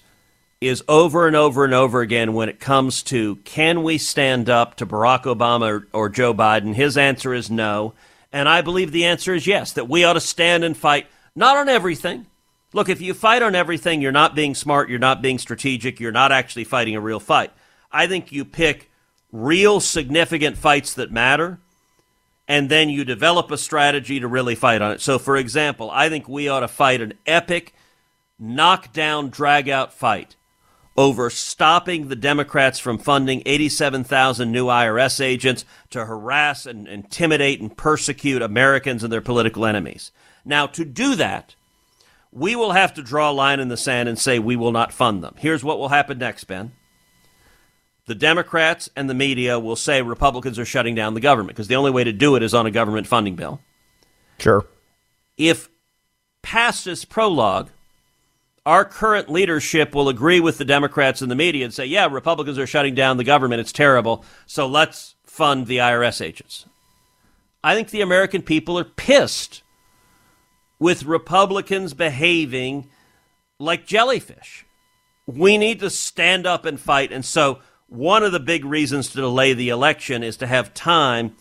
is 0.68 0.84
over 0.88 1.28
and 1.28 1.36
over 1.36 1.66
and 1.66 1.74
over 1.74 2.02
again 2.02 2.34
when 2.34 2.50
it 2.50 2.60
comes 2.60 3.04
to 3.04 3.36
can 3.38 3.84
we 3.84 3.98
stand 3.98 4.50
up 4.50 4.76
to 4.76 4.86
Barack 4.86 5.24
Obama 5.24 5.70
or, 5.70 5.88
or, 5.92 6.10
Joe 6.10 6.34
Biden? 6.34 6.74
His 6.74 6.98
answer 6.98 7.34
is 7.34 7.50
no. 7.50 7.94
And 8.32 8.48
I 8.48 8.62
believe 8.62 8.92
the 8.92 9.06
answer 9.06 9.34
is 9.34 9.48
yes, 9.48 9.74
that 9.74 9.90
we 9.90 10.04
ought 10.04 10.14
to 10.14 10.20
stand 10.20 10.64
and 10.64 10.76
fight, 10.76 11.08
not 11.36 11.58
on 11.58 11.70
everything. 11.70 12.26
Look, 12.74 12.90
if 12.90 13.02
you 13.02 13.14
fight 13.14 13.42
on 13.42 13.56
everything, 13.56 14.02
you're 14.02 14.12
not 14.12 14.36
being 14.36 14.56
smart, 14.56 14.90
you're 14.90 15.00
not 15.00 15.22
being 15.22 15.40
strategic, 15.40 16.00
you're 16.00 16.12
not 16.12 16.32
actually 16.32 16.64
fighting 16.64 16.96
a 16.96 17.02
real 17.02 17.20
fight. 17.20 17.52
I 17.92 18.08
think 18.08 18.32
you 18.32 18.44
pick 18.44 18.90
real 19.32 19.80
significant 19.80 20.58
fights 20.58 20.94
that 20.96 21.12
matter, 21.12 21.60
and 22.48 22.70
then 22.70 22.90
you 22.90 23.06
develop 23.06 23.52
a 23.52 23.58
strategy 23.58 24.20
to 24.20 24.28
really 24.28 24.56
fight 24.56 24.82
on 24.82 24.92
it. 24.92 25.02
So, 25.02 25.20
for 25.20 25.38
example, 25.38 25.90
I 25.92 26.10
think 26.10 26.28
we 26.28 26.50
ought 26.50 26.62
to 26.62 26.68
fight 26.68 27.02
an 27.02 27.14
epic, 27.26 27.74
knockdown, 28.40 29.30
drag 29.30 29.70
out 29.70 29.94
fight 29.94 30.36
over 30.98 31.30
stopping 31.30 32.08
the 32.08 32.16
Democrats 32.16 32.80
from 32.80 32.98
funding 32.98 33.44
87,000 33.46 34.52
new 34.52 34.68
IRS 34.68 35.20
agents 35.20 35.66
to 35.90 36.06
harass 36.06 36.66
and 36.66 36.88
intimidate 36.88 37.60
and 37.60 37.76
persecute 37.76 38.42
Americans 38.42 39.04
and 39.04 39.12
their 39.12 39.22
political 39.22 39.66
enemies. 39.66 40.12
Now, 40.46 40.68
to 40.68 40.86
do 40.86 41.16
that, 41.16 41.56
we 42.32 42.56
will 42.56 42.72
have 42.72 42.94
to 42.94 43.02
draw 43.02 43.32
a 43.32 43.34
line 43.34 43.60
in 43.60 43.68
the 43.68 43.78
sand 43.78 44.08
and 44.08 44.18
say 44.18 44.40
we 44.40 44.56
will 44.56 44.72
not 44.72 44.94
fund 44.94 45.24
them. 45.24 45.36
Here's 45.38 45.64
what 45.64 45.80
will 45.80 45.90
happen 45.90 46.18
next, 46.18 46.46
Ben. 46.46 46.72
The 48.08 48.16
Democrats 48.16 48.90
and 48.96 49.10
the 49.10 49.16
media 49.16 49.60
will 49.60 49.76
say 49.76 50.02
Republicans 50.02 50.60
are 50.60 50.66
shutting 50.66 50.96
down 50.96 51.16
the 51.16 51.20
government 51.20 51.56
because 51.56 51.68
the 51.68 51.76
only 51.76 51.92
way 51.92 52.04
to 52.04 52.14
do 52.14 52.36
it 52.36 52.44
is 52.44 52.54
on 52.54 52.66
a 52.66 52.72
government 52.72 53.08
funding 53.08 53.36
bill. 53.36 53.62
Sure. 54.38 54.66
If 55.38 55.70
past 56.42 56.86
this 56.86 57.04
prologue, 57.04 57.72
our 58.66 58.84
current 58.84 59.30
leadership 59.30 59.94
will 59.94 60.10
agree 60.10 60.40
with 60.40 60.58
the 60.58 60.66
Democrats 60.66 61.22
and 61.22 61.30
the 61.30 61.36
media 61.36 61.66
and 61.66 61.74
say, 61.74 61.86
yeah, 61.86 62.08
Republicans 62.10 62.58
are 62.58 62.66
shutting 62.66 62.96
down 62.96 63.18
the 63.18 63.24
government. 63.24 63.62
It's 63.62 63.72
terrible. 63.72 64.26
So 64.48 64.66
let's 64.68 65.16
fund 65.24 65.68
the 65.68 65.78
IRS 65.78 66.24
agents. 66.24 66.66
I 67.64 67.76
think 67.76 67.90
the 67.90 68.02
American 68.02 68.42
people 68.42 68.78
are 68.80 68.84
pissed 68.84 69.62
with 70.80 71.04
Republicans 71.04 71.94
behaving 71.94 72.90
like 73.60 73.86
jellyfish. 73.86 74.66
We 75.28 75.58
need 75.58 75.80
to 75.80 75.90
stand 75.90 76.46
up 76.46 76.66
and 76.66 76.80
fight. 76.80 77.12
And 77.12 77.26
so, 77.26 77.60
one 77.88 78.24
of 78.24 78.32
the 78.32 78.40
big 78.40 78.66
reasons 78.66 79.10
to 79.10 79.18
delay 79.18 79.54
the 79.54 79.70
election 79.70 80.24
is 80.24 80.38
to 80.38 80.48
have 80.48 80.74
time 80.74 81.36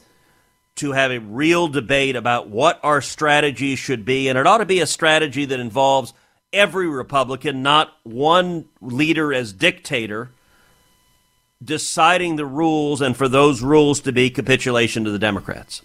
to 0.77 0.93
have 0.93 1.11
a 1.11 1.21
real 1.21 1.69
debate 1.69 2.17
about 2.17 2.49
what 2.49 2.81
our 2.83 3.01
strategy 3.01 3.77
should 3.77 4.05
be. 4.05 4.29
And 4.29 4.39
it 4.39 4.47
ought 4.47 4.59
to 4.59 4.67
be 4.67 4.81
a 4.81 4.87
strategy 4.87 5.45
that 5.47 5.61
involves 5.61 6.13
every 6.55 6.89
Republican, 6.89 7.63
not 7.63 7.93
one 8.05 8.67
leader 8.81 9.35
as 9.35 9.53
dictator, 9.53 10.31
deciding 11.63 12.37
the 12.37 12.47
rules 12.47 13.01
and 13.01 13.17
for 13.17 13.29
those 13.29 13.63
rules 13.63 14.01
to 14.01 14.13
be 14.13 14.31
capitulation 14.31 15.05
to 15.05 15.11
the 15.11 15.19
Democrats. 15.19 15.83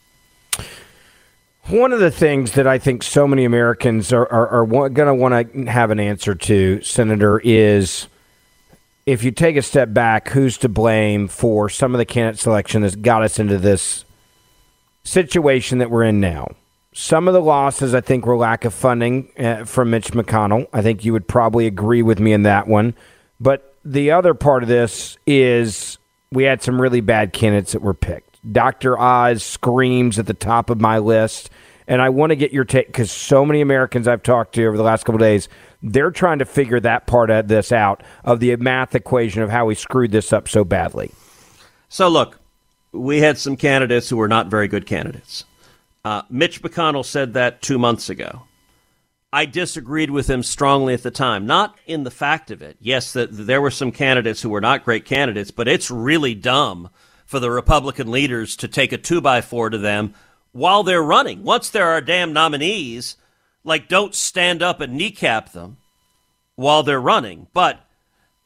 One 1.68 1.94
of 1.94 2.00
the 2.00 2.12
things 2.12 2.54
that 2.54 2.66
I 2.66 2.80
think 2.80 3.04
so 3.04 3.28
many 3.28 3.46
Americans 3.46 4.12
are, 4.12 4.26
are, 4.32 4.48
are 4.48 4.66
going 4.66 5.08
to 5.08 5.14
want 5.14 5.54
to 5.54 5.66
have 5.66 5.92
an 5.92 6.00
answer 6.00 6.34
to, 6.34 6.82
Senator, 6.82 7.40
is 7.44 8.08
if 9.06 9.24
you 9.24 9.32
take 9.32 9.56
a 9.56 9.62
step 9.62 9.94
back, 9.94 10.30
who's 10.30 10.58
to 10.60 10.70
blame 10.70 11.28
for 11.28 11.70
some 11.70 11.94
of 11.94 12.00
the 12.00 12.06
candidate 12.06 12.40
selection 12.40 12.82
that's 12.82 12.96
got 12.96 13.24
us 13.24 13.38
into 13.38 13.58
this 13.58 14.04
situation 15.04 15.78
that 15.78 15.92
we're 15.92 16.04
in 16.04 16.20
now? 16.20 16.48
Some 17.02 17.30
of 17.30 17.34
the 17.34 17.40
losses, 17.40 17.96
I 17.96 18.02
think, 18.02 18.26
were 18.26 18.36
lack 18.36 18.66
of 18.66 18.74
funding 18.74 19.32
uh, 19.40 19.64
from 19.64 19.90
Mitch 19.90 20.12
McConnell. 20.12 20.68
I 20.74 20.82
think 20.82 21.06
you 21.06 21.14
would 21.14 21.30
probably 21.30 21.66
agree 21.66 22.02
with 22.02 22.20
me 22.20 22.34
in 22.34 22.44
that 22.44 22.68
one. 22.68 22.94
But 23.40 23.74
the 23.86 24.12
other 24.12 24.34
part 24.34 24.64
of 24.64 24.70
this 24.70 25.18
is 25.26 25.98
we 26.34 26.44
had 26.44 26.62
some 26.62 26.80
really 26.80 27.00
bad 27.00 27.32
candidates 27.32 27.72
that 27.72 27.82
were 27.82 27.94
picked. 27.94 28.38
Dr. 28.52 29.00
Oz 29.00 29.44
screams 29.44 30.20
at 30.20 30.26
the 30.26 30.34
top 30.34 30.70
of 30.70 30.82
my 30.82 30.98
list. 30.98 31.50
And 31.88 32.02
I 32.02 32.10
want 32.10 32.32
to 32.32 32.36
get 32.36 32.52
your 32.52 32.66
take 32.66 32.88
because 32.88 33.10
so 33.10 33.46
many 33.46 33.62
Americans 33.62 34.06
I've 34.06 34.22
talked 34.22 34.56
to 34.56 34.66
over 34.66 34.76
the 34.76 34.84
last 34.84 35.06
couple 35.06 35.20
days, 35.20 35.48
they're 35.82 36.12
trying 36.12 36.40
to 36.40 36.46
figure 36.46 36.82
that 36.82 37.08
part 37.08 37.30
of 37.30 37.48
this 37.48 37.72
out 37.72 38.04
of 38.26 38.42
the 38.42 38.54
math 38.58 38.94
equation 38.94 39.42
of 39.42 39.50
how 39.50 39.66
we 39.68 39.74
screwed 39.74 40.12
this 40.12 40.34
up 40.34 40.50
so 40.50 40.66
badly. 40.66 41.12
So, 41.88 42.10
look, 42.10 42.42
we 42.92 43.20
had 43.20 43.38
some 43.38 43.56
candidates 43.56 44.10
who 44.10 44.18
were 44.18 44.28
not 44.28 44.48
very 44.48 44.68
good 44.68 44.86
candidates. 44.86 45.46
Uh, 46.04 46.22
Mitch 46.30 46.62
McConnell 46.62 47.06
said 47.06 47.34
that 47.34 47.62
two 47.62 47.78
months 47.78 48.10
ago. 48.10 48.44
I 49.32 49.46
disagreed 49.46 50.10
with 50.10 50.28
him 50.28 50.42
strongly 50.42 50.94
at 50.96 51.04
the 51.04 51.12
time, 51.12 51.46
not 51.46 51.78
in 51.86 52.04
the 52.04 52.12
fact 52.12 52.50
of 52.50 52.62
it. 52.64 52.78
Yes, 52.80 53.14
that 53.14 53.30
there 53.32 53.62
were 53.62 53.70
some 53.70 53.92
candidates 53.92 54.42
who 54.42 54.50
were 54.50 54.62
not 54.62 54.86
great 54.86 55.06
candidates, 55.06 55.52
but 55.52 55.68
it's 55.68 55.92
really 55.92 56.34
dumb 56.34 56.90
for 57.26 57.40
the 57.40 57.52
Republican 57.52 58.10
leaders 58.10 58.56
to 58.56 58.68
take 58.68 58.92
a 58.92 58.98
two 58.98 59.22
by 59.22 59.42
four 59.42 59.70
to 59.70 59.78
them 59.78 60.16
while 60.52 60.82
they're 60.82 61.04
running. 61.04 61.44
Once 61.44 61.70
there 61.70 61.88
are 61.88 62.02
damn 62.02 62.34
nominees, 62.34 63.18
like 63.64 63.88
don't 63.88 64.16
stand 64.16 64.64
up 64.64 64.82
and 64.82 64.94
kneecap 64.94 65.52
them 65.52 65.78
while 66.56 66.82
they're 66.82 67.00
running. 67.00 67.46
But 67.54 67.86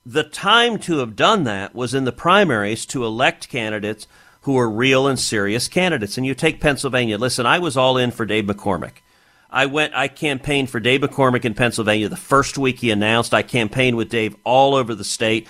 the 0.06 0.24
time 0.24 0.80
to 0.80 0.98
have 0.98 1.16
done 1.16 1.46
that 1.46 1.74
was 1.74 1.94
in 1.94 2.04
the 2.04 2.12
primaries 2.12 2.86
to 2.88 3.06
elect 3.06 3.48
candidates 3.48 4.06
who 4.44 4.58
are 4.58 4.70
real 4.70 5.08
and 5.08 5.20
serious 5.20 5.68
candidates. 5.68 6.18
And 6.18 6.26
you 6.26 6.36
take 6.36 6.60
Pennsylvania. 6.60 7.18
Listen, 7.18 7.46
I 7.46 7.60
was 7.60 7.78
all 7.78 7.98
in 7.98 8.12
for 8.12 8.26
Dave 8.26 8.46
McCormick. 8.46 8.98
I 9.50 9.68
went, 9.68 9.94
I 9.96 10.08
campaigned 10.08 10.70
for 10.70 10.80
Dave 10.80 11.02
McCormick 11.02 11.46
in 11.46 11.54
Pennsylvania 11.54 12.10
the 12.10 12.18
first 12.18 12.58
week 12.58 12.80
he 12.80 12.92
announced. 12.92 13.34
I 13.34 13.42
campaigned 13.42 13.98
with 13.98 14.10
Dave 14.10 14.36
all 14.44 14.76
over 14.76 14.96
the 14.96 15.04
state. 15.04 15.48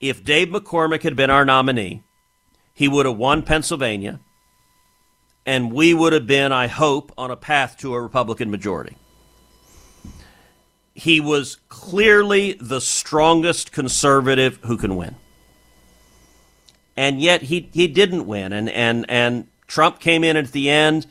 If 0.00 0.24
Dave 0.24 0.48
McCormick 0.48 1.02
had 1.02 1.14
been 1.14 1.28
our 1.28 1.44
nominee, 1.44 2.02
he 2.72 2.88
would 2.88 3.04
have 3.04 3.16
won 3.16 3.42
Pennsylvania, 3.42 4.20
and 5.44 5.72
we 5.72 5.92
would 5.92 6.12
have 6.12 6.26
been, 6.26 6.52
I 6.52 6.68
hope, 6.68 7.12
on 7.18 7.30
a 7.30 7.36
path 7.36 7.76
to 7.78 7.94
a 7.94 8.00
Republican 8.00 8.50
majority. 8.50 8.96
He 10.94 11.20
was 11.20 11.58
clearly 11.68 12.56
the 12.60 12.80
strongest 12.80 13.72
conservative 13.72 14.58
who 14.62 14.78
can 14.78 14.96
win 14.96 15.16
and 16.96 17.20
yet 17.20 17.42
he 17.42 17.68
he 17.72 17.88
didn't 17.88 18.26
win. 18.26 18.52
And 18.52 18.68
and 18.68 19.06
and 19.08 19.46
Trump 19.66 20.00
came 20.00 20.24
in 20.24 20.36
at 20.36 20.52
the 20.52 20.68
end, 20.70 21.06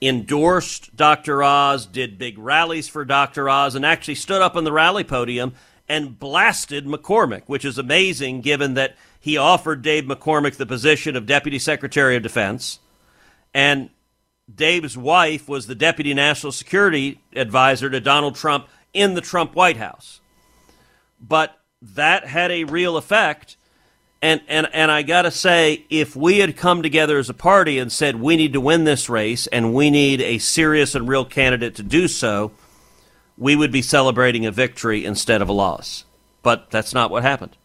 endorsed 0.00 0.94
Dr. 0.96 1.42
Oz, 1.42 1.86
did 1.86 2.18
big 2.18 2.38
rallies 2.38 2.88
for 2.88 3.04
Dr. 3.04 3.48
Oz, 3.48 3.74
and 3.74 3.86
actually 3.86 4.16
stood 4.16 4.42
up 4.42 4.56
on 4.56 4.64
the 4.64 4.72
rally 4.72 5.04
podium 5.04 5.54
and 5.88 6.18
blasted 6.18 6.86
McCormick, 6.86 7.42
which 7.46 7.64
is 7.64 7.78
amazing 7.78 8.40
given 8.40 8.74
that 8.74 8.96
he 9.20 9.36
offered 9.36 9.82
Dave 9.82 10.04
McCormick 10.04 10.56
the 10.56 10.66
position 10.66 11.16
of 11.16 11.26
Deputy 11.26 11.58
Secretary 11.58 12.16
of 12.16 12.22
Defense. 12.22 12.80
And 13.54 13.90
Dave's 14.52 14.96
wife 14.96 15.48
was 15.48 15.66
the 15.66 15.74
Deputy 15.74 16.14
National 16.14 16.52
Security 16.52 17.20
Advisor 17.34 17.88
to 17.90 18.00
Donald 18.00 18.34
Trump 18.34 18.68
in 18.92 19.14
the 19.14 19.20
Trump 19.20 19.54
White 19.54 19.76
House. 19.76 20.20
But 21.20 21.58
that 21.80 22.26
had 22.26 22.50
a 22.50 22.64
real 22.64 22.96
effect. 22.96 23.56
And, 24.22 24.40
and, 24.46 24.68
and 24.72 24.90
I 24.92 25.02
got 25.02 25.22
to 25.22 25.32
say, 25.32 25.84
if 25.90 26.14
we 26.14 26.38
had 26.38 26.56
come 26.56 26.80
together 26.80 27.18
as 27.18 27.28
a 27.28 27.34
party 27.34 27.80
and 27.80 27.90
said 27.90 28.20
we 28.20 28.36
need 28.36 28.52
to 28.52 28.60
win 28.60 28.84
this 28.84 29.08
race 29.08 29.48
and 29.48 29.74
we 29.74 29.90
need 29.90 30.20
a 30.20 30.38
serious 30.38 30.94
and 30.94 31.08
real 31.08 31.24
candidate 31.24 31.74
to 31.74 31.82
do 31.82 32.06
so, 32.06 32.52
we 33.36 33.56
would 33.56 33.72
be 33.72 33.82
celebrating 33.82 34.46
a 34.46 34.52
victory 34.52 35.04
instead 35.04 35.42
of 35.42 35.48
a 35.48 35.52
loss. 35.52 36.04
But 36.42 36.70
that's 36.70 36.94
not 36.94 37.10
what 37.10 37.24
happened. 37.24 37.56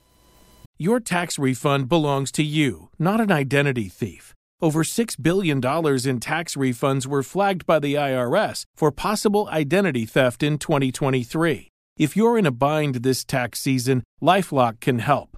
Your 0.80 1.00
tax 1.00 1.38
refund 1.38 1.90
belongs 1.90 2.32
to 2.34 2.44
you, 2.44 2.90
not 2.98 3.22
an 3.22 3.32
identity 3.32 3.88
thief. 3.88 4.34
Over 4.60 4.84
$6 4.84 5.22
billion 5.22 5.58
in 5.58 6.20
tax 6.20 6.56
refunds 6.56 7.06
were 7.06 7.22
flagged 7.22 7.68
by 7.68 7.78
the 7.78 7.94
IRS 7.94 8.66
for 8.76 8.92
possible 8.92 9.48
identity 9.52 10.08
theft 10.08 10.42
in 10.42 10.58
2023. 10.58 11.70
If 11.98 12.18
you're 12.18 12.38
in 12.38 12.48
a 12.48 12.52
bind 12.52 12.96
this 12.96 13.24
tax 13.24 13.60
season, 13.60 14.04
Lifelock 14.22 14.80
can 14.80 15.00
help. 15.00 15.38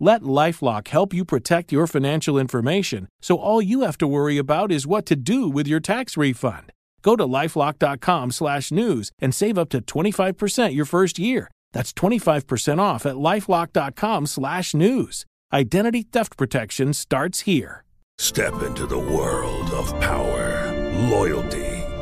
Let 0.00 0.22
Lifelock 0.22 0.88
help 0.88 1.12
you 1.14 1.24
protect 1.24 1.70
your 1.72 1.86
financial 1.86 2.38
information 2.38 3.08
so 3.20 3.38
all 3.38 3.62
you 3.62 3.82
have 3.82 3.98
to 3.98 4.06
worry 4.06 4.38
about 4.38 4.72
is 4.72 4.86
what 4.86 5.04
to 5.06 5.16
do 5.16 5.48
with 5.48 5.68
your 5.68 5.80
tax 5.80 6.16
refund. 6.16 6.72
Go 7.02 7.16
to 7.16 7.24
lifelock.com/news 7.24 9.10
and 9.20 9.34
save 9.34 9.58
up 9.58 9.68
to 9.70 9.80
25% 9.80 10.74
your 10.74 10.86
first 10.86 11.18
year. 11.18 11.50
That's 11.72 11.92
25% 11.92 12.80
off 12.80 13.04
at 13.06 13.16
lifelock.com/news. 13.16 15.24
Identity 15.52 16.02
theft 16.02 16.36
protection 16.36 16.92
starts 16.94 17.40
here. 17.40 17.84
Step 18.18 18.62
into 18.62 18.86
the 18.86 18.98
world 18.98 19.70
of 19.70 19.98
power, 20.00 20.72
loyalty, 21.10 21.81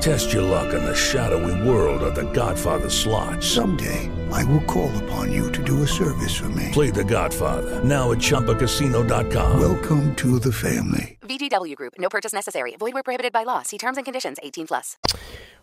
Test 0.00 0.32
your 0.32 0.42
luck 0.42 0.74
in 0.74 0.84
the 0.84 0.94
shadowy 0.94 1.66
world 1.66 2.02
of 2.02 2.14
The 2.14 2.30
Godfather 2.32 2.90
slot. 2.90 3.42
Someday, 3.42 4.10
I 4.30 4.44
will 4.44 4.60
call 4.62 4.94
upon 5.04 5.32
you 5.32 5.50
to 5.52 5.62
do 5.62 5.82
a 5.82 5.86
service 5.86 6.34
for 6.34 6.48
me. 6.50 6.68
Play 6.72 6.90
The 6.90 7.04
Godfather 7.04 7.82
now 7.84 8.12
at 8.12 8.18
ChumbaCasino.com. 8.18 9.60
Welcome 9.60 10.14
to 10.16 10.38
the 10.38 10.52
family. 10.52 11.18
VGW 11.22 11.74
Group. 11.76 11.94
No 11.98 12.08
purchase 12.08 12.32
necessary. 12.32 12.76
Void 12.76 12.94
where 12.94 13.02
prohibited 13.02 13.32
by 13.32 13.44
law. 13.44 13.62
See 13.62 13.78
terms 13.78 13.96
and 13.96 14.04
conditions. 14.04 14.38
18 14.42 14.66
plus. 14.66 14.96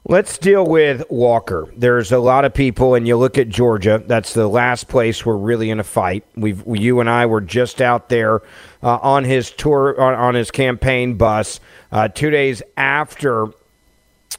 Let's 0.08 0.40
deal 0.40 0.66
with 0.66 1.04
Walker. 1.12 1.72
There's 1.78 2.12
a 2.12 2.18
lot 2.18 2.44
of 2.44 2.54
people, 2.56 2.96
and 2.96 3.08
you 3.08 3.18
look 3.18 3.38
at 3.38 3.50
Georgia. 3.50 4.02
That's 4.06 4.34
the 4.34 4.48
last 4.48 4.88
place 4.88 5.24
we're 5.24 5.38
really 5.38 5.70
in 5.70 5.80
a 5.80 5.84
fight. 5.84 6.26
We've 6.36 6.64
you 6.66 7.00
and 7.00 7.10
I 7.10 7.28
were 7.28 7.42
just 7.42 7.82
out 7.82 8.10
there 8.10 8.42
uh, 8.82 8.98
on 8.98 9.24
his 9.24 9.52
tour 9.52 10.00
on, 10.02 10.16
on 10.16 10.34
his 10.34 10.50
campaign 10.50 11.16
bus 11.18 11.60
uh, 11.92 12.08
two 12.08 12.32
days 12.32 12.64
after 12.78 13.50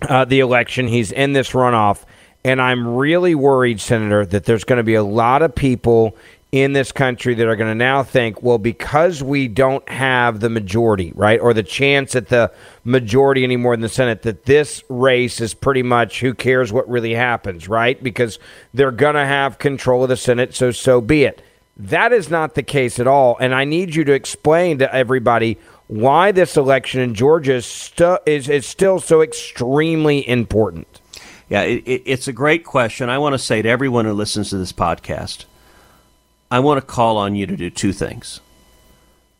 uh, 0.08 0.24
the 0.24 0.40
election. 0.40 0.88
He's 0.88 1.12
in 1.12 1.32
this 1.32 1.50
runoff, 1.50 2.04
and 2.44 2.60
I'm 2.60 2.96
really 2.96 3.34
worried, 3.34 3.80
Senator, 3.80 4.26
that 4.26 4.44
there's 4.44 4.64
going 4.64 4.78
to 4.78 4.82
be 4.84 4.94
a 4.94 5.02
lot 5.02 5.42
of 5.42 5.54
people 5.54 6.16
in 6.52 6.74
this 6.74 6.92
country 6.92 7.32
that 7.32 7.48
are 7.48 7.56
going 7.56 7.70
to 7.70 7.74
now 7.74 8.02
think, 8.02 8.42
well, 8.42 8.58
because 8.58 9.22
we 9.22 9.48
don't 9.48 9.88
have 9.88 10.40
the 10.40 10.50
majority, 10.50 11.10
right, 11.14 11.40
or 11.40 11.54
the 11.54 11.62
chance 11.62 12.14
at 12.14 12.28
the 12.28 12.52
majority 12.84 13.42
anymore 13.42 13.72
in 13.72 13.80
the 13.80 13.88
Senate, 13.88 14.20
that 14.22 14.44
this 14.44 14.84
race 14.90 15.40
is 15.40 15.54
pretty 15.54 15.82
much 15.82 16.20
who 16.20 16.34
cares 16.34 16.70
what 16.70 16.86
really 16.90 17.14
happens, 17.14 17.68
right? 17.68 18.02
Because 18.02 18.38
they're 18.74 18.90
going 18.90 19.14
to 19.14 19.24
have 19.24 19.58
control 19.58 20.02
of 20.02 20.10
the 20.10 20.16
Senate, 20.16 20.54
so 20.54 20.70
so 20.70 21.00
be 21.00 21.24
it. 21.24 21.42
That 21.78 22.12
is 22.12 22.28
not 22.28 22.54
the 22.54 22.62
case 22.62 23.00
at 23.00 23.06
all. 23.06 23.38
And 23.40 23.54
I 23.54 23.64
need 23.64 23.94
you 23.94 24.04
to 24.04 24.12
explain 24.12 24.78
to 24.78 24.94
everybody 24.94 25.56
why 25.88 26.32
this 26.32 26.56
election 26.56 27.00
in 27.00 27.14
Georgia 27.14 27.54
is, 27.54 27.66
stu- 27.66 28.18
is, 28.26 28.48
is 28.48 28.66
still 28.66 29.00
so 29.00 29.20
extremely 29.20 30.26
important. 30.28 31.00
Yeah, 31.48 31.62
it, 31.62 31.82
it, 31.86 32.02
it's 32.06 32.28
a 32.28 32.32
great 32.32 32.64
question. 32.64 33.10
I 33.10 33.18
want 33.18 33.34
to 33.34 33.38
say 33.38 33.60
to 33.62 33.68
everyone 33.68 34.04
who 34.04 34.12
listens 34.12 34.50
to 34.50 34.58
this 34.58 34.72
podcast, 34.72 35.44
I 36.50 36.60
want 36.60 36.80
to 36.80 36.86
call 36.86 37.16
on 37.16 37.34
you 37.34 37.46
to 37.46 37.56
do 37.56 37.70
two 37.70 37.92
things. 37.92 38.40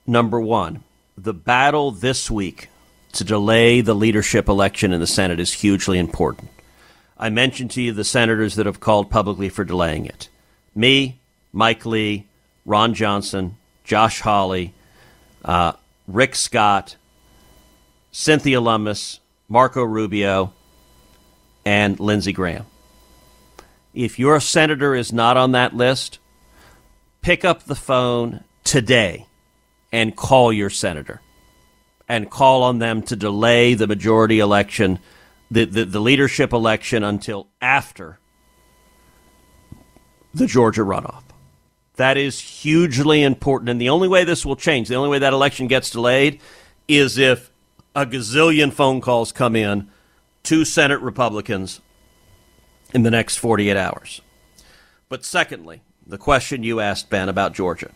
Number 0.06 0.40
one, 0.40 0.82
the 1.16 1.34
battle 1.34 1.90
this 1.90 2.30
week 2.30 2.68
to 3.12 3.24
delay 3.24 3.80
the 3.80 3.94
leadership 3.94 4.48
election 4.48 4.92
in 4.92 5.00
the 5.00 5.06
Senate 5.06 5.38
is 5.38 5.52
hugely 5.52 5.98
important. 5.98 6.50
I 7.18 7.30
mentioned 7.30 7.70
to 7.72 7.82
you 7.82 7.92
the 7.92 8.04
senators 8.04 8.56
that 8.56 8.66
have 8.66 8.80
called 8.80 9.10
publicly 9.10 9.48
for 9.48 9.64
delaying 9.64 10.06
it 10.06 10.28
me, 10.74 11.20
Mike 11.52 11.84
Lee, 11.84 12.26
Ron 12.64 12.94
Johnson, 12.94 13.56
Josh 13.84 14.20
Hawley, 14.20 14.72
uh, 15.44 15.72
Rick 16.06 16.34
Scott, 16.34 16.96
Cynthia 18.10 18.60
Lummis, 18.60 19.20
Marco 19.48 19.82
Rubio, 19.82 20.52
and 21.64 21.98
Lindsey 22.00 22.32
Graham. 22.32 22.66
If 23.94 24.18
your 24.18 24.40
senator 24.40 24.94
is 24.94 25.12
not 25.12 25.36
on 25.36 25.52
that 25.52 25.74
list, 25.74 26.18
pick 27.20 27.44
up 27.44 27.64
the 27.64 27.74
phone 27.74 28.44
today 28.64 29.26
and 29.92 30.16
call 30.16 30.52
your 30.52 30.70
senator 30.70 31.20
and 32.08 32.30
call 32.30 32.62
on 32.62 32.78
them 32.78 33.02
to 33.02 33.16
delay 33.16 33.74
the 33.74 33.86
majority 33.86 34.38
election, 34.38 34.98
the, 35.50 35.64
the, 35.64 35.84
the 35.84 36.00
leadership 36.00 36.52
election 36.52 37.04
until 37.04 37.48
after 37.60 38.18
the 40.34 40.46
Georgia 40.46 40.82
runoff. 40.82 41.22
That 41.96 42.16
is 42.16 42.40
hugely 42.40 43.22
important. 43.22 43.68
And 43.68 43.80
the 43.80 43.90
only 43.90 44.08
way 44.08 44.24
this 44.24 44.46
will 44.46 44.56
change, 44.56 44.88
the 44.88 44.94
only 44.94 45.10
way 45.10 45.18
that 45.18 45.32
election 45.32 45.66
gets 45.66 45.90
delayed, 45.90 46.40
is 46.88 47.18
if 47.18 47.50
a 47.94 48.06
gazillion 48.06 48.72
phone 48.72 49.00
calls 49.00 49.32
come 49.32 49.54
in 49.54 49.88
to 50.44 50.64
Senate 50.64 51.00
Republicans 51.00 51.80
in 52.94 53.02
the 53.02 53.10
next 53.10 53.36
48 53.36 53.76
hours. 53.76 54.20
But 55.08 55.24
secondly, 55.24 55.82
the 56.06 56.18
question 56.18 56.62
you 56.62 56.80
asked, 56.80 57.10
Ben, 57.10 57.28
about 57.28 57.54
Georgia. 57.54 57.90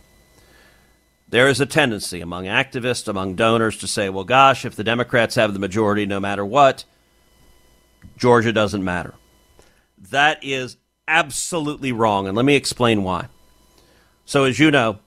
There 1.29 1.49
is 1.49 1.59
a 1.59 1.65
tendency 1.65 2.21
among 2.21 2.45
activists, 2.45 3.07
among 3.07 3.35
donors, 3.35 3.77
to 3.77 3.87
say, 3.87 4.07
well, 4.07 4.23
gosh, 4.23 4.63
if 4.63 4.75
the 4.75 4.83
Democrats 4.83 5.35
have 5.35 5.53
the 5.53 5.59
majority 5.59 6.05
no 6.05 6.19
matter 6.19 6.45
what, 6.45 6.85
Georgia 8.15 8.53
doesn't 8.53 8.83
matter. 8.83 9.13
That 9.97 10.41
is 10.41 10.77
absolutely 11.07 11.91
wrong, 11.91 12.27
and 12.27 12.37
let 12.37 12.45
me 12.45 12.55
explain 12.55 13.03
why. 13.03 13.27
So, 14.27 14.43
as 14.43 14.59
you 14.59 14.71
know, 14.71 14.99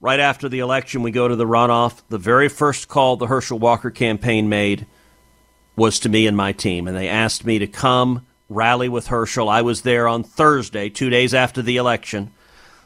right 0.00 0.18
after 0.18 0.48
the 0.48 0.58
election, 0.58 1.04
we 1.04 1.12
go 1.12 1.28
to 1.28 1.36
the 1.36 1.46
runoff. 1.46 2.02
The 2.08 2.18
very 2.18 2.48
first 2.48 2.88
call 2.88 3.16
the 3.16 3.28
Herschel 3.28 3.60
Walker 3.60 3.92
campaign 3.92 4.48
made 4.48 4.86
was 5.76 6.00
to 6.00 6.08
me 6.08 6.26
and 6.26 6.36
my 6.36 6.50
team, 6.50 6.88
and 6.88 6.96
they 6.96 7.08
asked 7.08 7.44
me 7.46 7.60
to 7.60 7.68
come 7.68 8.26
rally 8.48 8.88
with 8.88 9.06
Herschel. 9.06 9.48
I 9.48 9.62
was 9.62 9.82
there 9.82 10.08
on 10.08 10.24
Thursday, 10.24 10.88
two 10.88 11.10
days 11.10 11.32
after 11.32 11.62
the 11.62 11.76
election, 11.76 12.32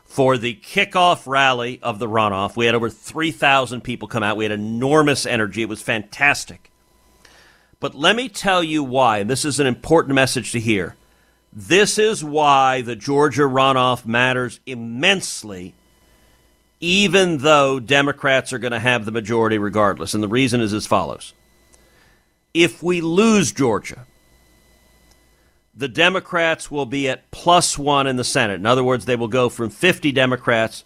for 0.04 0.36
the 0.36 0.54
kickoff 0.54 1.26
rally 1.26 1.80
of 1.82 1.98
the 1.98 2.08
runoff. 2.08 2.56
We 2.56 2.66
had 2.66 2.74
over 2.74 2.90
3,000 2.90 3.80
people 3.80 4.06
come 4.06 4.22
out. 4.22 4.36
We 4.36 4.44
had 4.44 4.52
enormous 4.52 5.24
energy. 5.24 5.62
It 5.62 5.70
was 5.70 5.80
fantastic. 5.80 6.70
But 7.80 7.94
let 7.94 8.16
me 8.16 8.28
tell 8.28 8.62
you 8.62 8.84
why, 8.84 9.20
and 9.20 9.30
this 9.30 9.46
is 9.46 9.58
an 9.58 9.66
important 9.66 10.14
message 10.14 10.52
to 10.52 10.60
hear. 10.60 10.94
This 11.54 11.98
is 11.98 12.24
why 12.24 12.82
the 12.82 12.96
Georgia 12.96 13.42
runoff 13.42 14.04
matters 14.04 14.58
immensely, 14.66 15.74
even 16.80 17.38
though 17.38 17.78
Democrats 17.78 18.52
are 18.52 18.58
going 18.58 18.72
to 18.72 18.80
have 18.80 19.04
the 19.04 19.12
majority 19.12 19.56
regardless. 19.56 20.14
And 20.14 20.22
the 20.22 20.28
reason 20.28 20.60
is 20.60 20.72
as 20.72 20.86
follows 20.86 21.32
If 22.52 22.82
we 22.82 23.00
lose 23.00 23.52
Georgia, 23.52 24.06
the 25.76 25.86
Democrats 25.86 26.72
will 26.72 26.86
be 26.86 27.08
at 27.08 27.30
plus 27.30 27.78
one 27.78 28.08
in 28.08 28.16
the 28.16 28.24
Senate. 28.24 28.56
In 28.56 28.66
other 28.66 28.84
words, 28.84 29.04
they 29.04 29.16
will 29.16 29.28
go 29.28 29.48
from 29.48 29.70
50 29.70 30.10
Democrats 30.10 30.84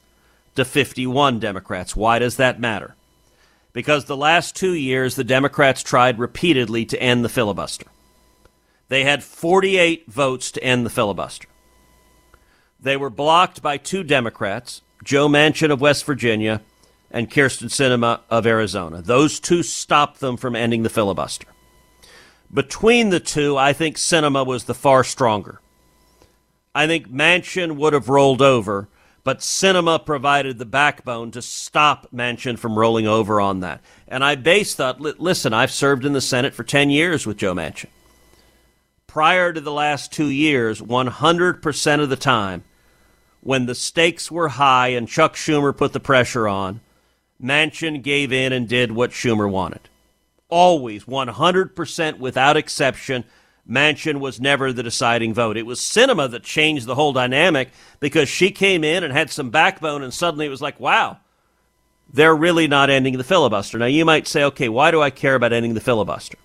to 0.54 0.66
51 0.66 1.38
Democrats. 1.38 1.96
Why 1.96 2.18
does 2.18 2.36
that 2.36 2.60
matter? 2.60 2.94
Because 3.72 4.04
the 4.04 4.16
last 4.16 4.54
two 4.54 4.74
years, 4.74 5.14
the 5.14 5.24
Democrats 5.24 5.82
tried 5.82 6.18
repeatedly 6.18 6.84
to 6.86 7.00
end 7.02 7.24
the 7.24 7.28
filibuster. 7.30 7.86
They 8.88 9.04
had 9.04 9.22
48 9.22 10.10
votes 10.10 10.50
to 10.52 10.62
end 10.64 10.84
the 10.84 10.90
filibuster. 10.90 11.48
They 12.80 12.96
were 12.96 13.10
blocked 13.10 13.60
by 13.60 13.76
two 13.76 14.02
Democrats, 14.02 14.82
Joe 15.04 15.28
Manchin 15.28 15.70
of 15.70 15.80
West 15.80 16.04
Virginia 16.04 16.62
and 17.10 17.30
Kyrsten 17.30 17.68
Sinema 17.68 18.20
of 18.30 18.46
Arizona. 18.46 19.02
Those 19.02 19.40
two 19.40 19.62
stopped 19.62 20.20
them 20.20 20.36
from 20.36 20.54
ending 20.54 20.82
the 20.82 20.90
filibuster. 20.90 21.46
Between 22.52 23.10
the 23.10 23.20
two, 23.20 23.56
I 23.56 23.72
think 23.72 23.96
Sinema 23.96 24.46
was 24.46 24.64
the 24.64 24.74
far 24.74 25.04
stronger. 25.04 25.60
I 26.74 26.86
think 26.86 27.10
Manchin 27.10 27.76
would 27.76 27.92
have 27.92 28.08
rolled 28.08 28.40
over, 28.40 28.88
but 29.24 29.40
Sinema 29.40 30.04
provided 30.04 30.58
the 30.58 30.64
backbone 30.64 31.30
to 31.32 31.42
stop 31.42 32.06
Manchin 32.14 32.58
from 32.58 32.78
rolling 32.78 33.06
over 33.06 33.40
on 33.40 33.60
that. 33.60 33.82
And 34.06 34.24
I 34.24 34.36
base 34.36 34.74
that, 34.76 35.00
listen, 35.00 35.52
I've 35.52 35.72
served 35.72 36.04
in 36.04 36.12
the 36.12 36.20
Senate 36.20 36.54
for 36.54 36.64
10 36.64 36.88
years 36.88 37.26
with 37.26 37.36
Joe 37.36 37.54
Manchin. 37.54 37.88
Prior 39.18 39.52
to 39.52 39.60
the 39.60 39.72
last 39.72 40.12
two 40.12 40.28
years, 40.28 40.80
100% 40.80 42.00
of 42.00 42.08
the 42.08 42.14
time, 42.14 42.62
when 43.40 43.66
the 43.66 43.74
stakes 43.74 44.30
were 44.30 44.50
high 44.50 44.90
and 44.90 45.08
Chuck 45.08 45.34
Schumer 45.34 45.76
put 45.76 45.92
the 45.92 45.98
pressure 45.98 46.46
on, 46.46 46.82
Manchin 47.42 48.00
gave 48.00 48.32
in 48.32 48.52
and 48.52 48.68
did 48.68 48.92
what 48.92 49.10
Schumer 49.10 49.50
wanted. 49.50 49.88
Always, 50.48 51.06
100% 51.06 52.18
without 52.20 52.56
exception, 52.56 53.24
Manchin 53.68 54.20
was 54.20 54.40
never 54.40 54.72
the 54.72 54.84
deciding 54.84 55.34
vote. 55.34 55.56
It 55.56 55.66
was 55.66 55.80
Sinema 55.80 56.30
that 56.30 56.44
changed 56.44 56.86
the 56.86 56.94
whole 56.94 57.12
dynamic 57.12 57.70
because 57.98 58.28
she 58.28 58.52
came 58.52 58.84
in 58.84 59.02
and 59.02 59.12
had 59.12 59.30
some 59.30 59.50
backbone, 59.50 60.04
and 60.04 60.14
suddenly 60.14 60.46
it 60.46 60.50
was 60.50 60.62
like, 60.62 60.78
wow, 60.78 61.18
they're 62.12 62.36
really 62.36 62.68
not 62.68 62.88
ending 62.88 63.18
the 63.18 63.24
filibuster. 63.24 63.78
Now, 63.80 63.86
you 63.86 64.04
might 64.04 64.28
say, 64.28 64.44
okay, 64.44 64.68
why 64.68 64.92
do 64.92 65.02
I 65.02 65.10
care 65.10 65.34
about 65.34 65.52
ending 65.52 65.74
the 65.74 65.80
filibuster? 65.80 66.38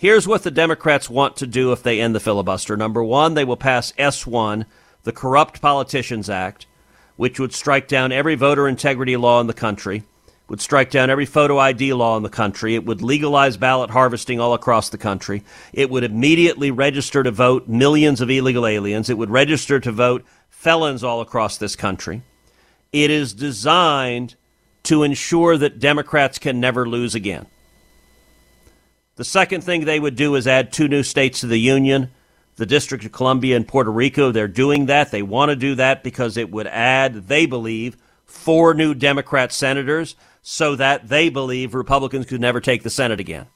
Here's 0.00 0.28
what 0.28 0.44
the 0.44 0.52
Democrats 0.52 1.10
want 1.10 1.36
to 1.38 1.46
do 1.48 1.72
if 1.72 1.82
they 1.82 2.00
end 2.00 2.14
the 2.14 2.20
filibuster. 2.20 2.76
Number 2.76 3.02
one, 3.02 3.34
they 3.34 3.42
will 3.42 3.56
pass 3.56 3.90
S1, 3.98 4.64
the 5.02 5.10
Corrupt 5.10 5.60
Politicians 5.60 6.30
Act, 6.30 6.66
which 7.16 7.40
would 7.40 7.52
strike 7.52 7.88
down 7.88 8.12
every 8.12 8.36
voter 8.36 8.68
integrity 8.68 9.16
law 9.16 9.40
in 9.40 9.48
the 9.48 9.52
country, 9.52 10.04
would 10.46 10.60
strike 10.60 10.92
down 10.92 11.10
every 11.10 11.26
photo 11.26 11.58
ID 11.58 11.94
law 11.94 12.16
in 12.16 12.22
the 12.22 12.28
country. 12.28 12.76
It 12.76 12.86
would 12.86 13.02
legalize 13.02 13.56
ballot 13.56 13.90
harvesting 13.90 14.38
all 14.38 14.54
across 14.54 14.88
the 14.88 14.98
country. 14.98 15.42
It 15.72 15.90
would 15.90 16.04
immediately 16.04 16.70
register 16.70 17.24
to 17.24 17.32
vote 17.32 17.66
millions 17.66 18.20
of 18.20 18.30
illegal 18.30 18.68
aliens. 18.68 19.10
It 19.10 19.18
would 19.18 19.30
register 19.30 19.80
to 19.80 19.90
vote 19.90 20.24
felons 20.48 21.02
all 21.02 21.20
across 21.20 21.58
this 21.58 21.74
country. 21.74 22.22
It 22.92 23.10
is 23.10 23.34
designed 23.34 24.36
to 24.84 25.02
ensure 25.02 25.58
that 25.58 25.80
Democrats 25.80 26.38
can 26.38 26.60
never 26.60 26.88
lose 26.88 27.16
again. 27.16 27.46
The 29.18 29.24
second 29.24 29.64
thing 29.64 29.84
they 29.84 29.98
would 29.98 30.14
do 30.14 30.36
is 30.36 30.46
add 30.46 30.72
two 30.72 30.86
new 30.86 31.02
states 31.02 31.40
to 31.40 31.48
the 31.48 31.58
Union 31.58 32.12
the 32.54 32.66
District 32.66 33.04
of 33.04 33.10
Columbia 33.12 33.56
and 33.56 33.66
Puerto 33.66 33.90
Rico. 33.90 34.30
They're 34.30 34.46
doing 34.46 34.86
that. 34.86 35.10
They 35.10 35.22
want 35.22 35.50
to 35.50 35.56
do 35.56 35.74
that 35.76 36.04
because 36.04 36.36
it 36.36 36.50
would 36.50 36.66
add, 36.68 37.28
they 37.28 37.46
believe, 37.46 37.96
four 38.26 38.74
new 38.74 38.94
Democrat 38.94 39.52
senators 39.52 40.14
so 40.42 40.76
that 40.76 41.08
they 41.08 41.30
believe 41.30 41.74
Republicans 41.74 42.26
could 42.26 42.40
never 42.40 42.60
take 42.60 42.84
the 42.84 42.90
Senate 42.90 43.18
again. 43.18 43.46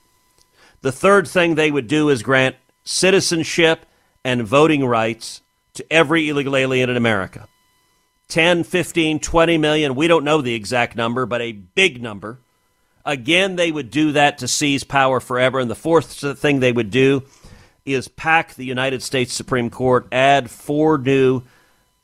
The 0.81 0.92
third 0.92 1.29
thing 1.29 1.55
they 1.55 1.70
would 1.70 1.87
do 1.87 2.09
is 2.09 2.22
grant 2.22 2.57
citizenship 2.85 3.87
and 4.25 4.46
voting 4.46 4.85
rights 4.85 5.42
to 5.75 5.92
every 5.92 6.29
illegal 6.29 6.57
alien 6.57 6.90
in 6.90 6.96
America. 6.96 7.48
10, 8.29 8.64
15, 8.64 9.20
20 9.20 9.59
million, 9.59 9.94
we 9.94 10.09
don't 10.09 10.25
know 10.25 10.40
the 10.40 10.55
exact 10.55 10.96
number, 10.96 11.25
but 11.25 11.40
a 11.40 11.53
big 11.53 12.03
number. 12.03 12.40
Again, 13.05 13.57
they 13.57 13.73
would 13.73 13.91
do 13.91 14.12
that 14.12 14.38
to 14.38 14.49
seize 14.49 14.85
power 14.85 15.21
forever. 15.21 15.59
And 15.59 15.71
the 15.71 15.75
fourth 15.75 16.38
thing 16.38 16.61
they 16.61 16.73
would 16.73 16.91
do 16.91 17.25
is 17.85 18.09
pack 18.09 18.55
the 18.55 18.65
United 18.65 19.03
States 19.03 19.33
Supreme 19.33 19.71
Court, 19.71 20.07
add 20.12 20.51
four 20.51 20.99
new 20.99 21.43